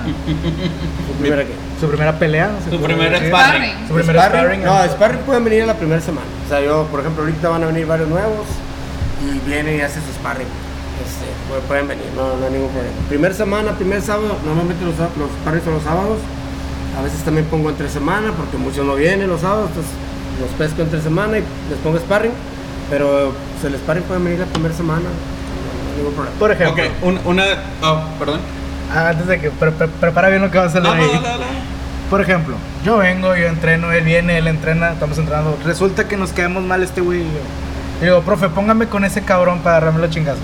[1.21, 2.51] Primera que- su primera pelea?
[2.65, 3.29] ¿Se Su puede primer decir?
[3.29, 3.73] sparring.
[3.89, 4.65] Su primer Sparring, sparring.
[4.65, 6.27] No, sparring pueden venir a la primera semana.
[6.47, 8.47] O sea, yo, por ejemplo, ahorita van a venir varios nuevos
[9.23, 10.49] y vienen y hacen su sparring.
[11.01, 12.95] Este, pu- pueden venir, no, no hay ningún problema.
[13.09, 16.19] Primer semana, primer sábado, normalmente los, los sparring son los sábados.
[16.99, 19.93] A veces también pongo entre semana porque muchos no vienen los sábados, entonces
[20.41, 22.33] los pesco entre semana y les pongo sparring.
[22.91, 26.37] Pero pues, el sparring puede venir la primera semana, no hay ningún problema.
[26.39, 27.45] Por ejemplo, Ok, un- una.
[27.83, 28.41] Oh, perdón.
[28.95, 31.01] antes de que pre- pre- prepara bien lo que va a hacer No, ahí.
[31.07, 31.45] dale, dale.
[32.11, 35.57] Por ejemplo, yo vengo, yo entreno, él viene, él entrena, estamos entrenando.
[35.65, 38.05] Resulta que nos caemos mal este güey y yo.
[38.05, 40.41] Digo, profe, póngame con ese cabrón para agarrarme los chingazos.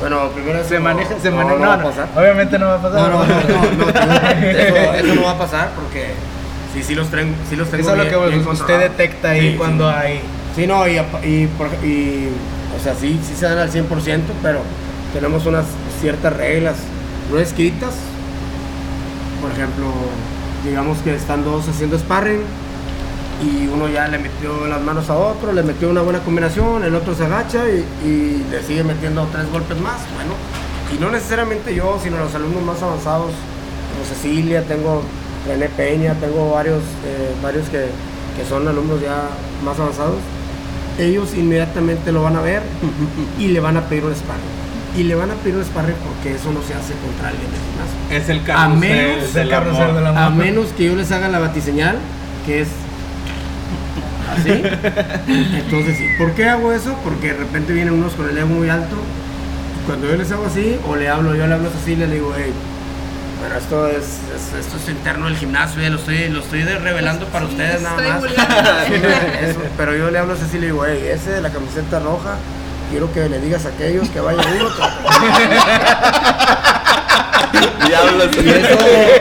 [0.00, 1.56] Bueno, primero Se maneja, se maneja.
[1.56, 2.08] no No, va a pasar.
[2.16, 3.00] obviamente no va a pasar.
[3.00, 3.88] No, no, no, no,
[4.98, 6.06] eso, no va a pasar porque
[6.74, 9.88] sí, sí los, tengo, sí los tengo Eso es lo que usted detecta ahí cuando
[9.88, 10.20] hay.
[10.54, 13.86] Sí, no, y, o sea, sí, sí se dan al 100%,
[14.42, 14.60] pero
[15.12, 15.64] tenemos unas
[16.00, 16.76] ciertas reglas
[17.32, 17.94] no escritas.
[19.40, 19.86] Por ejemplo,
[20.64, 22.40] digamos que están dos haciendo sparring
[23.42, 26.94] y uno ya le metió las manos a otro, le metió una buena combinación, el
[26.94, 29.98] otro se agacha y, y le sigue metiendo tres golpes más.
[30.14, 30.32] Bueno,
[30.94, 33.30] y no necesariamente yo, sino los alumnos más avanzados,
[33.92, 35.02] como Cecilia, tengo
[35.46, 37.86] René Peña, tengo varios, eh, varios que,
[38.36, 39.28] que son alumnos ya
[39.64, 40.16] más avanzados.
[40.98, 42.62] Ellos inmediatamente lo van a ver
[43.38, 44.58] y le van a pedir un sparring.
[44.96, 47.60] Y le van a pedir un sparring porque eso no se hace contra alguien del
[47.60, 47.98] gimnasio.
[48.10, 49.94] Es el A carrusel menos- Es el del carrusel amor.
[49.94, 50.22] del amor.
[50.22, 51.98] A menos que yo les haga la batiseñal,
[52.44, 52.68] que es
[54.32, 54.50] así.
[55.56, 56.06] Entonces sí.
[56.18, 56.94] ¿Por qué hago eso?
[57.04, 58.96] Porque de repente vienen unos con el ego muy alto.
[59.82, 62.14] Y cuando yo les hago así, o le hablo, yo le hablo a Cecilia, le
[62.16, 62.52] digo, hey,
[63.40, 63.96] bueno, esto es,
[64.34, 67.80] es- esto es interno del gimnasio, eh, lo estoy, lo estoy revelando para Sí, ustedes
[67.82, 68.24] nada más.
[68.24, 72.34] Eso, pero yo le hablo a Cecilia y digo, hey, ese de la camiseta roja,
[72.90, 74.68] quiero que le digas a aquellos que vayan uno
[77.86, 78.28] Diablos.
[78.42, 78.78] Y eso,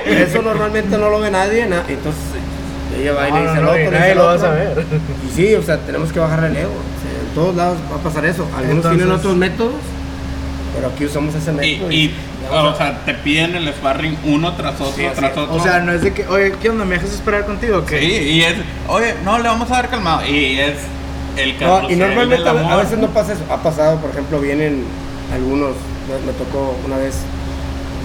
[0.10, 2.22] eso normalmente no lo ve nadie, na- entonces
[3.00, 4.86] ella va y le No, dice no, no, y nadie al lo va a saber.
[5.28, 6.70] Y sí, o sea, tenemos que bajar el ego.
[6.72, 8.44] o sea, en todos lados va a pasar eso.
[8.56, 9.74] Algunos Entonces- tienen otros métodos,
[10.76, 11.92] pero aquí usamos ese método.
[11.92, 12.14] y,
[12.52, 15.54] o a- sea, te piden el sparring uno tras otro, Sí, tras otro.
[15.56, 16.86] O sea, no es de que, oye, ¿qué onda?
[16.86, 17.84] ¿Me dejas esperar contigo?
[17.88, 18.56] Sí, y es,
[18.88, 20.26] oye, no, le vamos a dar calmado.
[20.26, 20.76] Y es
[21.38, 22.72] el No, carrusel y normalmente a, amor.
[22.72, 23.44] a veces no pasa eso.
[23.52, 24.84] Ha pasado, por ejemplo, vienen
[25.34, 25.72] algunos,
[26.08, 27.16] me, me tocó una vez,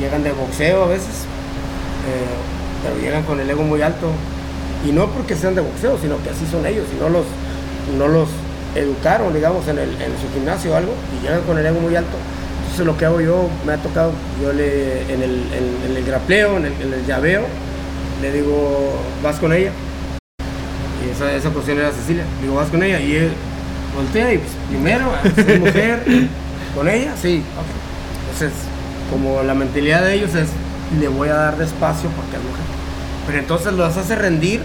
[0.00, 1.24] llegan de boxeo a veces,
[2.08, 4.08] eh, pero llegan con el ego muy alto.
[4.86, 7.24] Y no porque sean de boxeo, sino que así son ellos y no los,
[7.96, 8.28] no los
[8.74, 11.94] educaron, digamos, en, el, en su gimnasio o algo, y llegan con el ego muy
[11.94, 12.16] alto.
[12.62, 16.64] Entonces lo que hago yo, me ha tocado, yo le, en el, el grapleo, en
[16.66, 17.44] el, llaveo,
[18.22, 19.70] le digo, vas con ella.
[21.04, 22.24] Y esa, esa posición era Cecilia.
[22.40, 22.98] Digo, vas con ella.
[23.00, 23.32] Y él,
[23.94, 26.02] voltea y pues, primero, es mujer,
[26.74, 27.42] con ella, sí.
[28.32, 28.58] Entonces,
[29.10, 30.48] como la mentalidad de ellos es,
[30.98, 32.81] le voy a dar despacio porque es mujer.
[33.32, 34.60] Pero entonces los hace rendir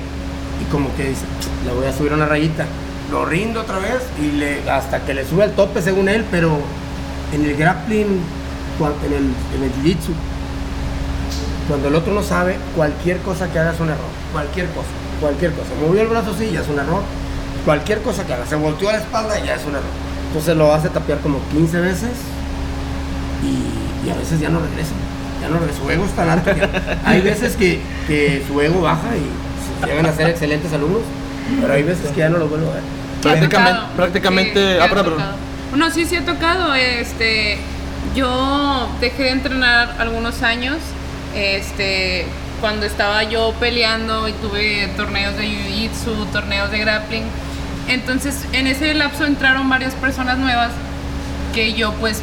[0.62, 1.23] y como que dice,
[1.65, 2.65] le voy a subir una rayita.
[3.10, 6.60] Lo rindo otra vez y le, hasta que le sube al tope según él, pero
[7.34, 10.12] en el grappling, en el, jiu-jitsu,
[11.69, 14.10] cuando el otro no sabe, cualquier cosa que haga es un error.
[14.34, 14.89] Cualquier cosa,
[15.21, 15.69] cualquier cosa.
[15.82, 17.03] Movió el brazo, sí, ya es un error.
[17.63, 19.95] Cualquier cosa que haga, se volteó a la espalda, ya es un error.
[20.27, 22.12] Entonces lo hace tapear como 15 veces
[24.06, 24.91] y a veces ya no regresa.
[25.41, 25.60] Ya no.
[25.80, 26.67] Su ego es tan alto que
[27.06, 31.02] hay veces que, que su ego baja y se llegan a ser excelentes alumnos,
[31.62, 32.84] pero hay veces que ya no lo vuelvo a ver.
[33.21, 33.95] Prácticamente- tocado.
[33.95, 34.80] prácticamente- Sí,
[35.21, 35.76] ah.
[35.76, 36.73] No, sí, sí ha tocado.
[36.76, 37.58] Este,
[38.15, 40.78] yo dejé de entrenar algunos años.
[41.36, 42.26] Este,
[42.62, 47.23] cuando estaba yo peleando y tuve torneos de jiu-jitsu, torneos de grappling.
[47.88, 50.71] Entonces, en ese lapso entraron varias personas nuevas
[51.54, 52.21] que yo pues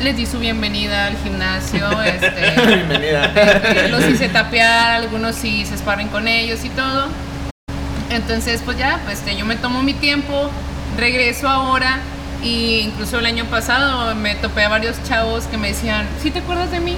[0.00, 1.86] les di su bienvenida al gimnasio.
[2.04, 3.32] Este, Bienvenida.
[3.34, 7.08] eh, los hice tapear, algunos sí se sparren con ellos y todo.
[8.10, 10.50] Entonces, pues ya, pues este, yo me tomo mi tiempo,
[10.96, 11.98] regreso ahora
[12.42, 16.40] y incluso el año pasado me topé a varios chavos que me decían, ¿sí te
[16.40, 16.96] acuerdas de mí?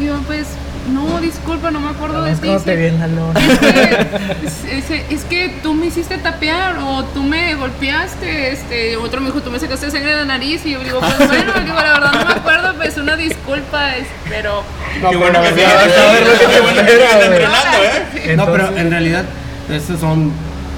[0.00, 0.46] Y yo, pues,
[0.88, 2.46] no, disculpa, no me acuerdo de Es ti.
[2.48, 3.40] como te lona.
[3.40, 8.96] es que, es, es- es que tú me hiciste tapear o tú me golpeaste, este,
[8.96, 11.52] otro me dijo, tú me sacaste sangre de la nariz y yo digo, pues bueno,
[11.64, 14.62] digo, la verdad no me acuerdo, pues una disculpa, es- pero...
[15.10, 17.76] Qué bueno que Qué bueno entrenando,
[18.24, 18.36] ¿eh?
[18.36, 19.24] no, pero en realidad,
[19.70, 20.32] estos son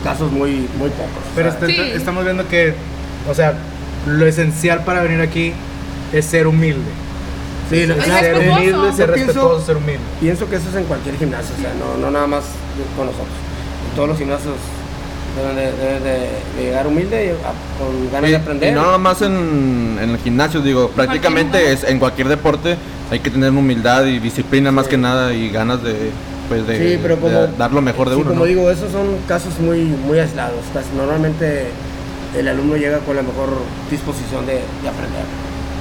[0.04, 1.22] casos muy, muy pocos.
[1.34, 1.92] Pero O sea, este- Sí.
[1.94, 2.74] estamos viendo que,
[3.28, 3.54] o sea,
[4.06, 5.52] lo esencial para venir aquí
[6.12, 6.90] es ser humilde.
[7.70, 10.00] Sí, Ay, claro, ser humilde, ser respetuoso, ser humilde.
[10.20, 12.44] Pienso que eso es en cualquier gimnasio, o sea, no, no nada más
[12.96, 13.28] con nosotros.
[13.90, 14.54] En todos los gimnasios
[15.36, 16.10] deben de, deben de-
[16.58, 18.72] de llegar humilde y a- con ganas Y, de aprender.
[18.72, 22.76] y no nada más en, en el gimnasio, digo, prácticamente es en cualquier deporte
[23.10, 24.90] hay que tener humildad y disciplina más Sí.
[24.92, 26.10] que nada y ganas de,
[26.48, 28.30] pues, de, sí, pero como, de dar lo mejor de sí, uno.
[28.30, 28.46] como ¿no?
[28.46, 30.60] digo, esos son casos muy, muy aislados.
[30.72, 31.66] Casi normalmente
[32.38, 33.48] el alumno llega con la mejor
[33.90, 35.24] disposición de, de aprender.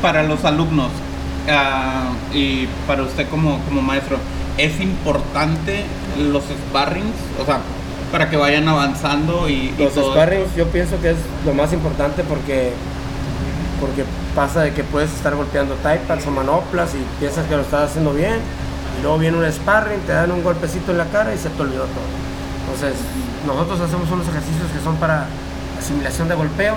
[0.01, 0.89] Para los alumnos
[1.49, 4.17] ah, y para usted como, como maestro,
[4.57, 5.85] ¿es importante
[6.31, 7.15] los sparrings?
[7.41, 7.59] O sea,
[8.11, 11.73] para que vayan avanzando y, y Los todo sparrings yo pienso que es lo más
[11.73, 12.73] importante porque
[13.79, 14.03] porque
[14.35, 18.13] pasa de que puedes estar golpeando pads o manoplas y piensas que lo estás haciendo
[18.13, 18.39] bien
[18.99, 21.61] y luego viene un sparring, te dan un golpecito en la cara y se te
[21.61, 22.09] olvidó todo.
[22.65, 22.99] Entonces,
[23.47, 25.25] nosotros hacemos unos ejercicios que son para
[25.79, 26.75] asimilación de golpeo,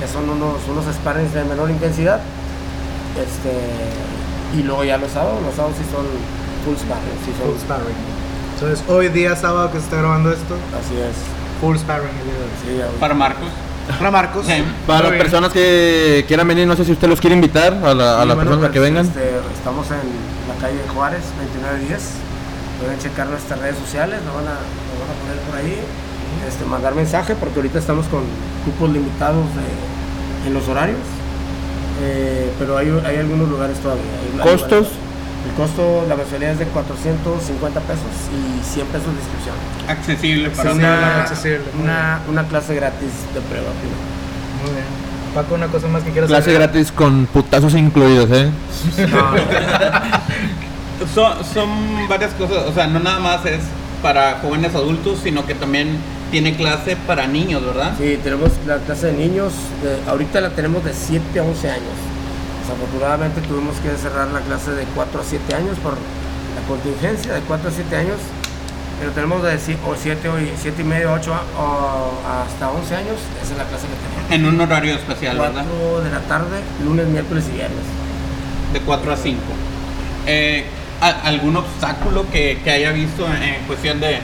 [0.00, 2.20] que son unos, unos sparrings de menor intensidad.
[3.16, 3.52] Este,
[4.58, 6.06] y luego ya los sábados, los sábados sí son
[6.64, 7.96] full sparring, sí son, Full sparring.
[8.54, 11.16] Entonces, hoy día sábado que se está grabando esto, así es.
[11.60, 12.50] full sparring el día de hoy.
[12.64, 13.00] Sí, ahorita.
[13.00, 13.48] Para Marcos.
[14.00, 14.46] Hola Marcos.
[14.46, 14.62] Sí.
[14.86, 18.22] Para las personas que quieran venir, no sé si usted los quiere invitar a, la,
[18.22, 19.06] a las bueno, personas pues, que vengan.
[19.06, 20.06] este, estamos en
[20.48, 21.22] la calle Juárez,
[21.52, 22.00] 2910.
[22.80, 25.78] Pueden checar nuestras redes sociales, lo van a, lo van a poner por ahí.
[26.48, 28.22] Este, mandar mensaje, porque ahorita estamos con
[28.64, 30.98] cupos limitados de- en los horarios.
[32.02, 34.02] Eh, pero hay, hay algunos lugares todavía.
[34.34, 34.88] hay- ¿Costos?
[35.46, 39.54] El costo, la mensualidad es de 450 pesos y 100 pesos de inscripción.
[39.88, 40.98] Accesible para Sí, una...
[40.98, 43.66] una- accesible, una, una clase gratis de prueba.
[43.80, 44.00] primero.
[44.62, 44.84] Muy bien.
[45.34, 48.50] Paco, una cosa más que quieras Clase gratis con putazos incluidos, ¿eh?
[51.14, 51.68] Son, son
[52.08, 53.60] varias cosas, o sea, no nada más es
[54.02, 55.96] para jóvenes adultos, sino que también
[56.32, 57.92] tiene clase para niños, ¿verdad?
[57.98, 61.94] Sí, tenemos la clase de niños, de- ahorita la tenemos de 7 a 11 años.
[62.62, 67.40] Desafortunadamente tuvimos que cerrar la clase de 4 a 7 años por la contingencia de
[67.42, 68.16] 4 a 7 años,
[68.98, 73.52] pero tenemos de 7 o 7 o 7 y medio, 8 hasta 11 años, esa
[73.52, 73.94] es la clase que
[74.28, 74.30] tenemos.
[74.32, 76.04] En un horario especial, 4 ¿verdad?
[76.04, 77.84] de la tarde, lunes, miércoles y viernes.
[78.72, 79.38] De 4 a 5.
[80.26, 80.64] Eh,
[81.00, 84.18] ¿a- ¿Algún obstáculo que, que haya visto en, en cuestión de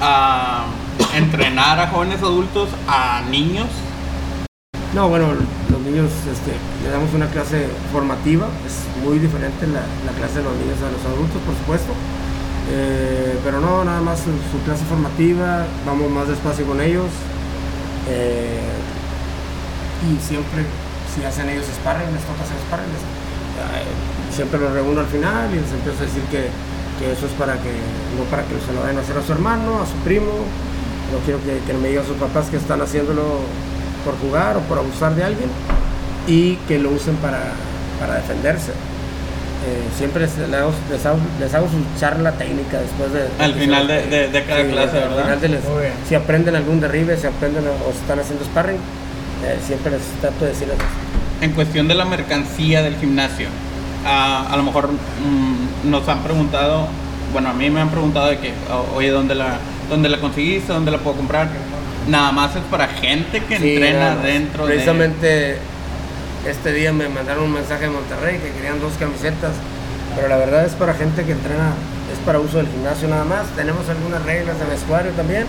[0.00, 0.64] ah,
[1.14, 3.66] entrenar a jóvenes adultos a niños?
[4.94, 5.26] No, bueno,
[5.70, 6.52] los niños este,
[6.84, 10.90] le damos una clase formativa, es muy diferente la, la clase de los niños a
[10.90, 11.92] los adultos, por supuesto.
[12.70, 17.10] Eh, pero no, nada más su, clase formativa, vamos más despacio con ellos.
[18.08, 18.60] eh,
[20.04, 20.64] y siempre,
[21.14, 22.90] si hacen ellos sparring, les toca hacer sparring.
[22.90, 26.50] eh, siempre los reúno al final y les empiezo a decir que,
[26.98, 27.70] que eso es para que,
[28.18, 30.32] no para que se lo vayan a hacer a su hermano, a su primo.
[31.14, 33.22] No quiero que, que me digan sus papás que están haciéndolo
[34.04, 35.48] por jugar o por abusar de alguien
[36.26, 37.38] y que lo usen para,
[38.00, 38.72] para defenderse.
[38.72, 43.28] Eh, siempre les, les hago, les hago- les hago su charla técnica después de...
[43.42, 45.22] Al final de- de- de cada clase, al ¿verdad?
[45.22, 45.60] final de les-
[46.08, 48.78] si aprenden algún derribe, si aprenden o, están haciendo sparring,
[49.44, 50.76] Eh, siempre les trato de decirles.
[51.42, 53.48] En cuestión de la mercancía del gimnasio,
[54.06, 56.86] ah, a lo mejor mm, nos han preguntado,
[57.32, 58.52] bueno, a mí me han preguntado de que,
[58.96, 59.58] oye, ¿dónde la,
[59.94, 60.72] ¿dónde la conseguiste?
[60.72, 61.48] ¿Dónde la puedo comprar?
[62.08, 64.72] Nada más es para gente que Sí, entrena dentro de...
[64.72, 65.58] Precisamente
[66.46, 69.52] este día me mandaron un mensaje de Monterrey que querían dos camisetas,
[70.14, 71.72] pero la verdad es para gente que entrena,
[72.12, 73.46] es para uso del gimnasio nada más.
[73.56, 75.46] Tenemos algunas reglas de vestuario también,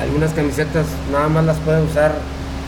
[0.00, 2.12] algunas camisetas nada más las pueden usar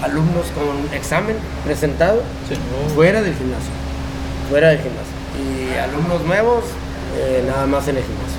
[0.03, 2.55] alumnos con examen presentado Sí.
[2.95, 3.73] fuera del gimnasio,
[4.51, 5.15] fuera del gimnasio.
[5.43, 6.63] Y alumnos nuevos,
[7.19, 8.34] eh, nada más en el gimnasio.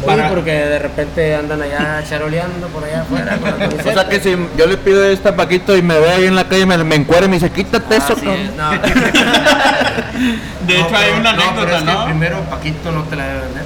[0.00, 4.08] Sí, Para- porque de repente andan allá charoleando por allá afuera con la O sea
[4.08, 6.76] que si yo le pido esta Paquito y me ve ahí en la calle, me,
[6.84, 8.40] me encuere y me dice, quítate eso, Así cabrón".
[8.42, 8.70] es, no.
[10.66, 12.04] De hecho, No, hay una no, pero anécdota, es que ¿no?
[12.06, 13.62] primero Paquito no te la debe vender.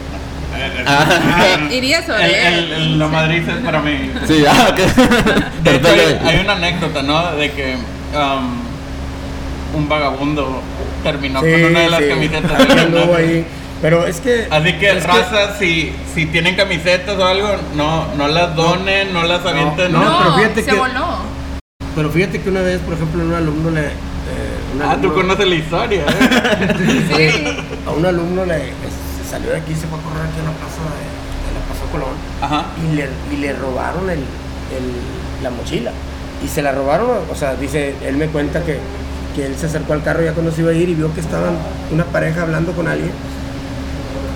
[0.87, 2.65] Ah, Iría sobre El, él.
[2.65, 4.11] el, el- la Madrid es para mí.
[4.27, 4.79] sí, ah, ok.
[5.65, 5.89] De hecho,
[6.25, 7.33] hay, una anécdota, ¿no?
[7.37, 7.75] De que
[8.15, 8.63] um,
[9.75, 10.63] un vagabundo
[11.03, 13.17] terminó con una de las camisetas gimnasio.
[13.17, 13.45] ahí.
[13.83, 14.47] Pero es que.
[14.51, 19.25] Así que, es raza, si, si tienen camisetas o algo, no, no las donen, no
[19.25, 19.93] las avienten.
[19.93, 21.19] no, No, pero fíjate se que- voló.
[21.95, 23.81] Pero fíjate que una vez, por ejemplo, un alumno le.
[23.81, 23.91] eh,
[24.75, 27.05] un Ah, tú conoces la historia, ¿eh?
[27.17, 27.45] Sí,
[27.87, 30.45] a un alumno le se salió de aquí y se fue a correr aquí a
[30.45, 31.05] la plaza de,
[31.45, 32.67] de la Plaza Colón Ajá.
[32.83, 35.91] y le, y le robaron el, el- la mochila.
[36.45, 38.79] Y se la robaron, o sea, dice, él me cuenta que,
[39.37, 41.21] que él se acercó al carro ya cuando se iba a ir y vio que
[41.21, 41.57] estaban
[41.93, 43.11] una pareja hablando con alguien.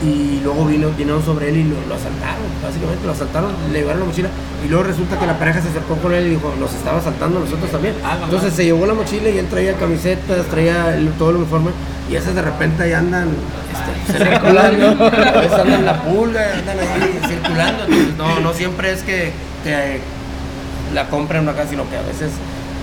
[0.05, 4.01] Y luego vino, vinieron sobre él y lo, lo asaltaron, básicamente lo asaltaron, le llevaron
[4.01, 4.29] la mochila
[4.65, 7.41] y luego resulta que la pareja se acercó con él y dijo, nos estaba asaltando
[7.41, 7.95] nosotros también.
[8.05, 11.71] Ah, Entonces se llevó la mochila y él traía camisetas, traía el- todo el uniforme
[12.11, 13.29] y esas de repente ahí andan
[13.73, 17.85] este, circulando, a veces andan en la pulga, andan ahí circulando.
[17.85, 19.33] Entonces, no, no siempre es que,
[19.65, 20.01] que
[20.95, 22.31] la compren acá, sino que a veces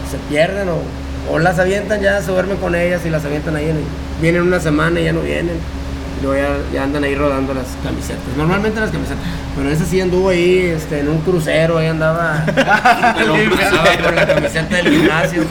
[0.10, 0.78] se pierden o,
[1.32, 3.86] o las avientan ya, se duermen con ellas y las avientan ahí, en-
[4.20, 5.58] vienen una semana y ya no vienen.
[6.24, 8.22] Y luego ya, ya andan ahí rodando las camisetas.
[8.38, 9.22] Normalmente las camisetas.
[9.58, 14.76] Pero ese sí anduvo ahí este, en un crucero, ahí andaba, andaba con la camiseta
[14.78, 15.44] del gimnasio.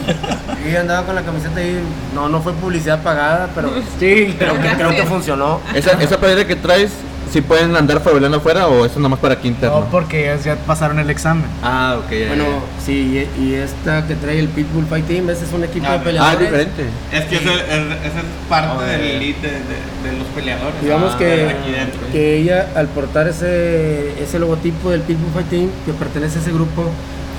[0.69, 1.79] Y andaba con la camiseta ahí.
[2.15, 4.35] No, no fue publicidad pagada, pero Sí.
[4.37, 5.61] creo que, creo que funcionó.
[5.75, 6.91] ¿Esa, esa playera que traes,
[7.33, 9.79] si pueden andar fabuleando afuera o eso nomás para aquí interno?
[9.81, 11.45] No, porque ya, ya pasaron el examen.
[11.63, 12.11] Ah, ok.
[12.11, 12.85] ya, Bueno, ya.
[12.85, 15.93] sí, y y esta que trae el Pitbull Fight Team, ese es un equipo Ah,
[15.93, 16.41] de Ah, peleadores.
[16.41, 16.83] es diferente.
[17.11, 17.61] Es que ese, es,
[18.05, 20.81] ese es parte Ah, del elite de, de- de los peleadores.
[20.81, 25.69] Digamos Ah, que, aquí que ella, al portar ese, ese logotipo del Pitbull Fight Team,
[25.87, 26.83] que pertenece a ese grupo,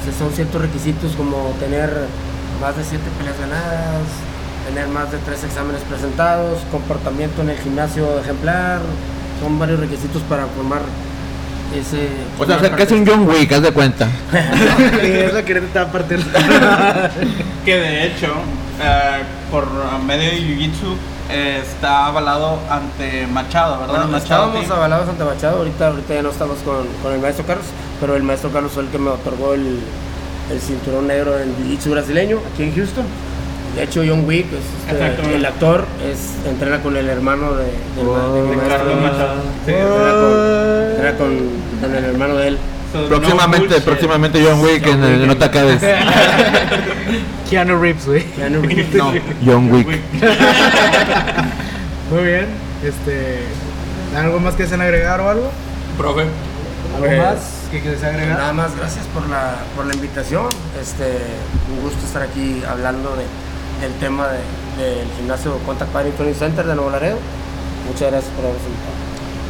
[0.04, 1.88] pues, son ciertos requisitos como tener
[2.61, 4.02] más de 7 peleas ganadas,
[4.68, 8.80] tener más de 3 exámenes presentados, comportamiento en el gimnasio ejemplar,
[9.40, 10.81] son varios requisitos para formar
[11.75, 12.09] ese...
[12.38, 14.09] O sea, ser casi un John Wick, haz de cuenta.
[15.03, 16.18] Es la que te va a partir.
[17.64, 18.27] Que de hecho,
[18.83, 19.66] eh, por
[20.07, 20.97] medio de Jiu-Jitsu,
[21.31, 23.94] eh, está avalado ante Machado, ¿verdad?
[23.94, 24.73] Bueno, Machado estábamos Team.
[24.73, 27.66] avalados ante Machado, ahorita, ahorita ya no estamos con, con el maestro Carlos,
[28.01, 29.81] pero el maestro Carlos fue el que me otorgó el,
[30.53, 33.05] el cinturón negro en Jiu-Jitsu brasileño aquí en Houston.
[33.77, 38.43] De hecho, John Wick, es, este, el actor, es, entrena con el hermano de, de
[38.43, 38.91] mi maestro.
[39.67, 39.73] Sí.
[39.73, 41.39] Entrena con, entrena con,
[41.81, 42.59] con el hermano de él.
[42.93, 45.83] So, Próximamente, próximamente John Wick en el No te acabes.
[47.51, 48.23] Keanu Reeves, güey.
[48.23, 48.95] Keanu Reeves.
[48.95, 49.13] No,
[49.45, 49.89] John Wick.
[52.13, 52.47] Muy bien.
[52.85, 53.41] Este,
[54.17, 55.51] ¿Algo más que deseen agregar o algo?
[55.99, 56.23] Profe.
[56.95, 57.39] ¿Algo Pues, más
[57.73, 58.39] que agregar?
[58.39, 60.47] Nada más, gracias por la, por la invitación.
[60.81, 61.19] Este,
[61.75, 63.25] un gusto estar aquí hablando de,
[63.81, 67.19] del tema de- del gimnasio Contact Party Training Center de Nuevo Laredo.
[67.87, 68.95] Muchas gracias por habernos invitado.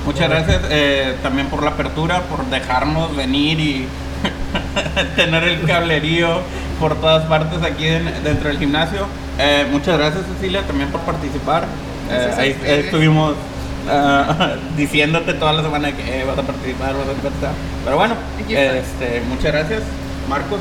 [0.07, 3.87] Muchas gracias eh, también por la apertura, por dejarnos venir y
[5.17, 6.41] tener el cablerío
[6.81, 9.07] por todas partes aquí en- dentro del gimnasio.
[9.39, 11.65] Eh, muchas gracias Cecilia también por participar.
[12.11, 13.35] Eh, ahí estuvimos
[13.89, 17.53] ah, diciéndote toda la semana que eh, vas a participar, vas a participar.
[17.85, 18.15] Pero bueno,
[18.49, 19.83] este, muchas gracias
[20.29, 20.61] Marcos.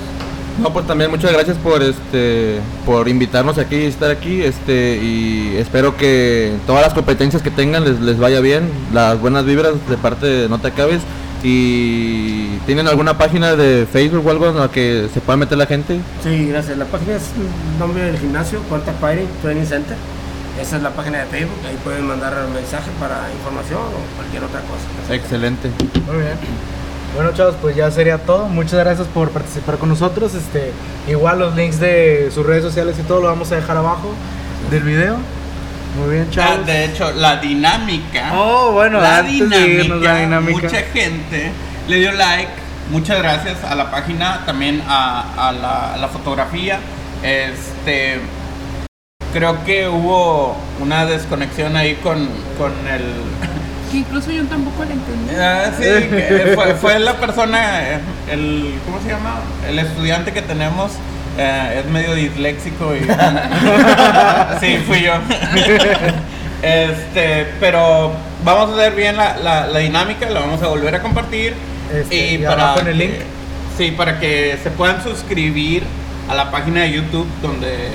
[0.61, 5.55] No, pues también muchas gracias por este por invitarnos aquí y estar aquí, este y
[5.57, 9.97] espero que todas las competencias que tengan les, les vaya bien, las buenas vibras de
[9.97, 11.01] parte de No te acabes
[11.43, 15.65] y tienen alguna página de Facebook o algo en la que se pueda meter la
[15.65, 15.99] gente.
[16.23, 16.77] Sí, gracias.
[16.77, 19.97] La página es el nombre del gimnasio, Contact Party Training Center.
[20.61, 21.57] Esa es la página de Facebook.
[21.67, 25.13] Ahí pueden mandar mensaje para información o cualquier otra cosa.
[25.13, 25.69] Excelente.
[26.07, 26.37] Muy bien.
[27.15, 28.47] Bueno, chavos, pues ya sería todo.
[28.47, 30.33] Muchas gracias por participar con nosotros.
[30.33, 30.71] Este,
[31.07, 34.09] igual los links de sus redes sociales y todo lo vamos a dejar abajo
[34.71, 35.17] del video.
[35.99, 36.65] Muy bien, Ah, chavos.
[36.65, 38.31] de hecho, la dinámica.
[38.33, 40.61] Oh, bueno, la dinámica, la dinámica.
[40.63, 41.51] Mucha gente
[41.87, 42.51] le dio like.
[42.89, 46.79] Muchas gracias a la página, también a, a la, a la fotografía.
[47.21, 48.19] Este.
[49.33, 53.03] Creo que hubo una desconexión ahí con, con el.
[53.93, 55.35] Que incluso yo tampoco la entendí.
[55.39, 58.73] Ah, sí, fue, fue la persona, el.
[58.85, 59.35] ¿Cómo se llama?
[59.69, 60.91] El estudiante que tenemos.
[61.37, 62.99] eh, es medio disléxico y.
[64.59, 65.13] sí, fui yo.
[66.61, 68.13] este, pero
[68.43, 71.53] vamos a hacer bien la, la, la dinámica, la vamos a volver a compartir.
[71.93, 73.13] Este, y y para el link.
[73.77, 75.83] Sí, para que se puedan suscribir
[76.29, 77.89] a la página de YouTube donde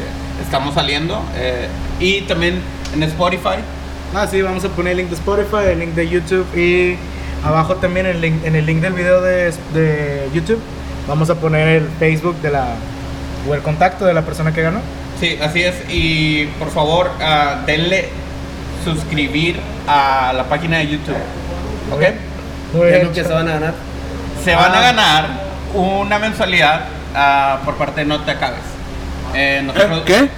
[0.44, 1.22] estamos saliendo.
[1.36, 1.68] eh,
[2.00, 2.60] y también
[2.94, 3.58] en Spotify.
[4.14, 6.96] Ah, sí, vamos a poner el link de Spotify, el link de YouTube y
[7.44, 10.60] abajo también el link, en el link del video de, de YouTube
[11.06, 12.66] vamos a poner el Facebook de la
[13.48, 14.80] o el contacto de la persona que ganó.
[15.20, 15.74] Sí, así es.
[15.88, 18.08] Y por favor, ah, denle
[18.84, 19.56] suscribir
[19.86, 21.16] a la página de YouTube.
[21.92, 22.00] ¿Ok?
[22.74, 23.06] Muy ¿Qué es bien.
[23.06, 23.74] lo que se van a ganar?
[24.44, 24.82] Se van a Ah.
[24.82, 25.26] ganar
[25.74, 26.80] una mensualidad
[27.14, 28.60] ah, por parte de No Te Acabes.
[29.34, 30.28] Eh, nosotros- ¿Qué?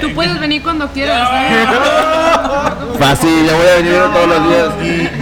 [0.00, 1.28] Tú puedes venir cuando quieras.
[2.98, 4.68] Fácil, ya voy a venir todos los días.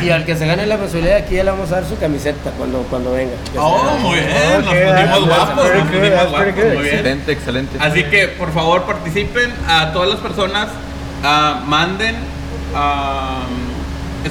[0.03, 1.97] Y, y al que se gane la mensualidad aquí ya le vamos a dar su
[1.99, 3.35] camiseta cuando, cuando venga.
[3.59, 6.85] Oh, muy bien, nos pusimos guapos, nos pusimos guapos, muy bien.
[6.95, 7.79] Excelente, excelente.
[7.81, 10.69] Así que por favor participen a todas las personas,
[11.23, 12.17] ah, manden
[12.75, 13.41] ah,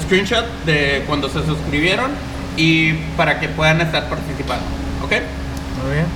[0.00, 2.10] screenshot de cuando se suscribieron
[2.56, 4.64] y para que puedan estar participando.
[5.04, 5.12] ¿Ok?
[5.84, 6.06] Muy bien.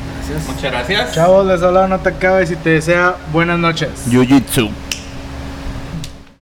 [0.46, 1.12] Muchas gracias.
[1.12, 3.90] Chavos, les hablaba No Te Acabes y te desea buenas noches.
[4.08, 4.70] Jiu-Jitsu.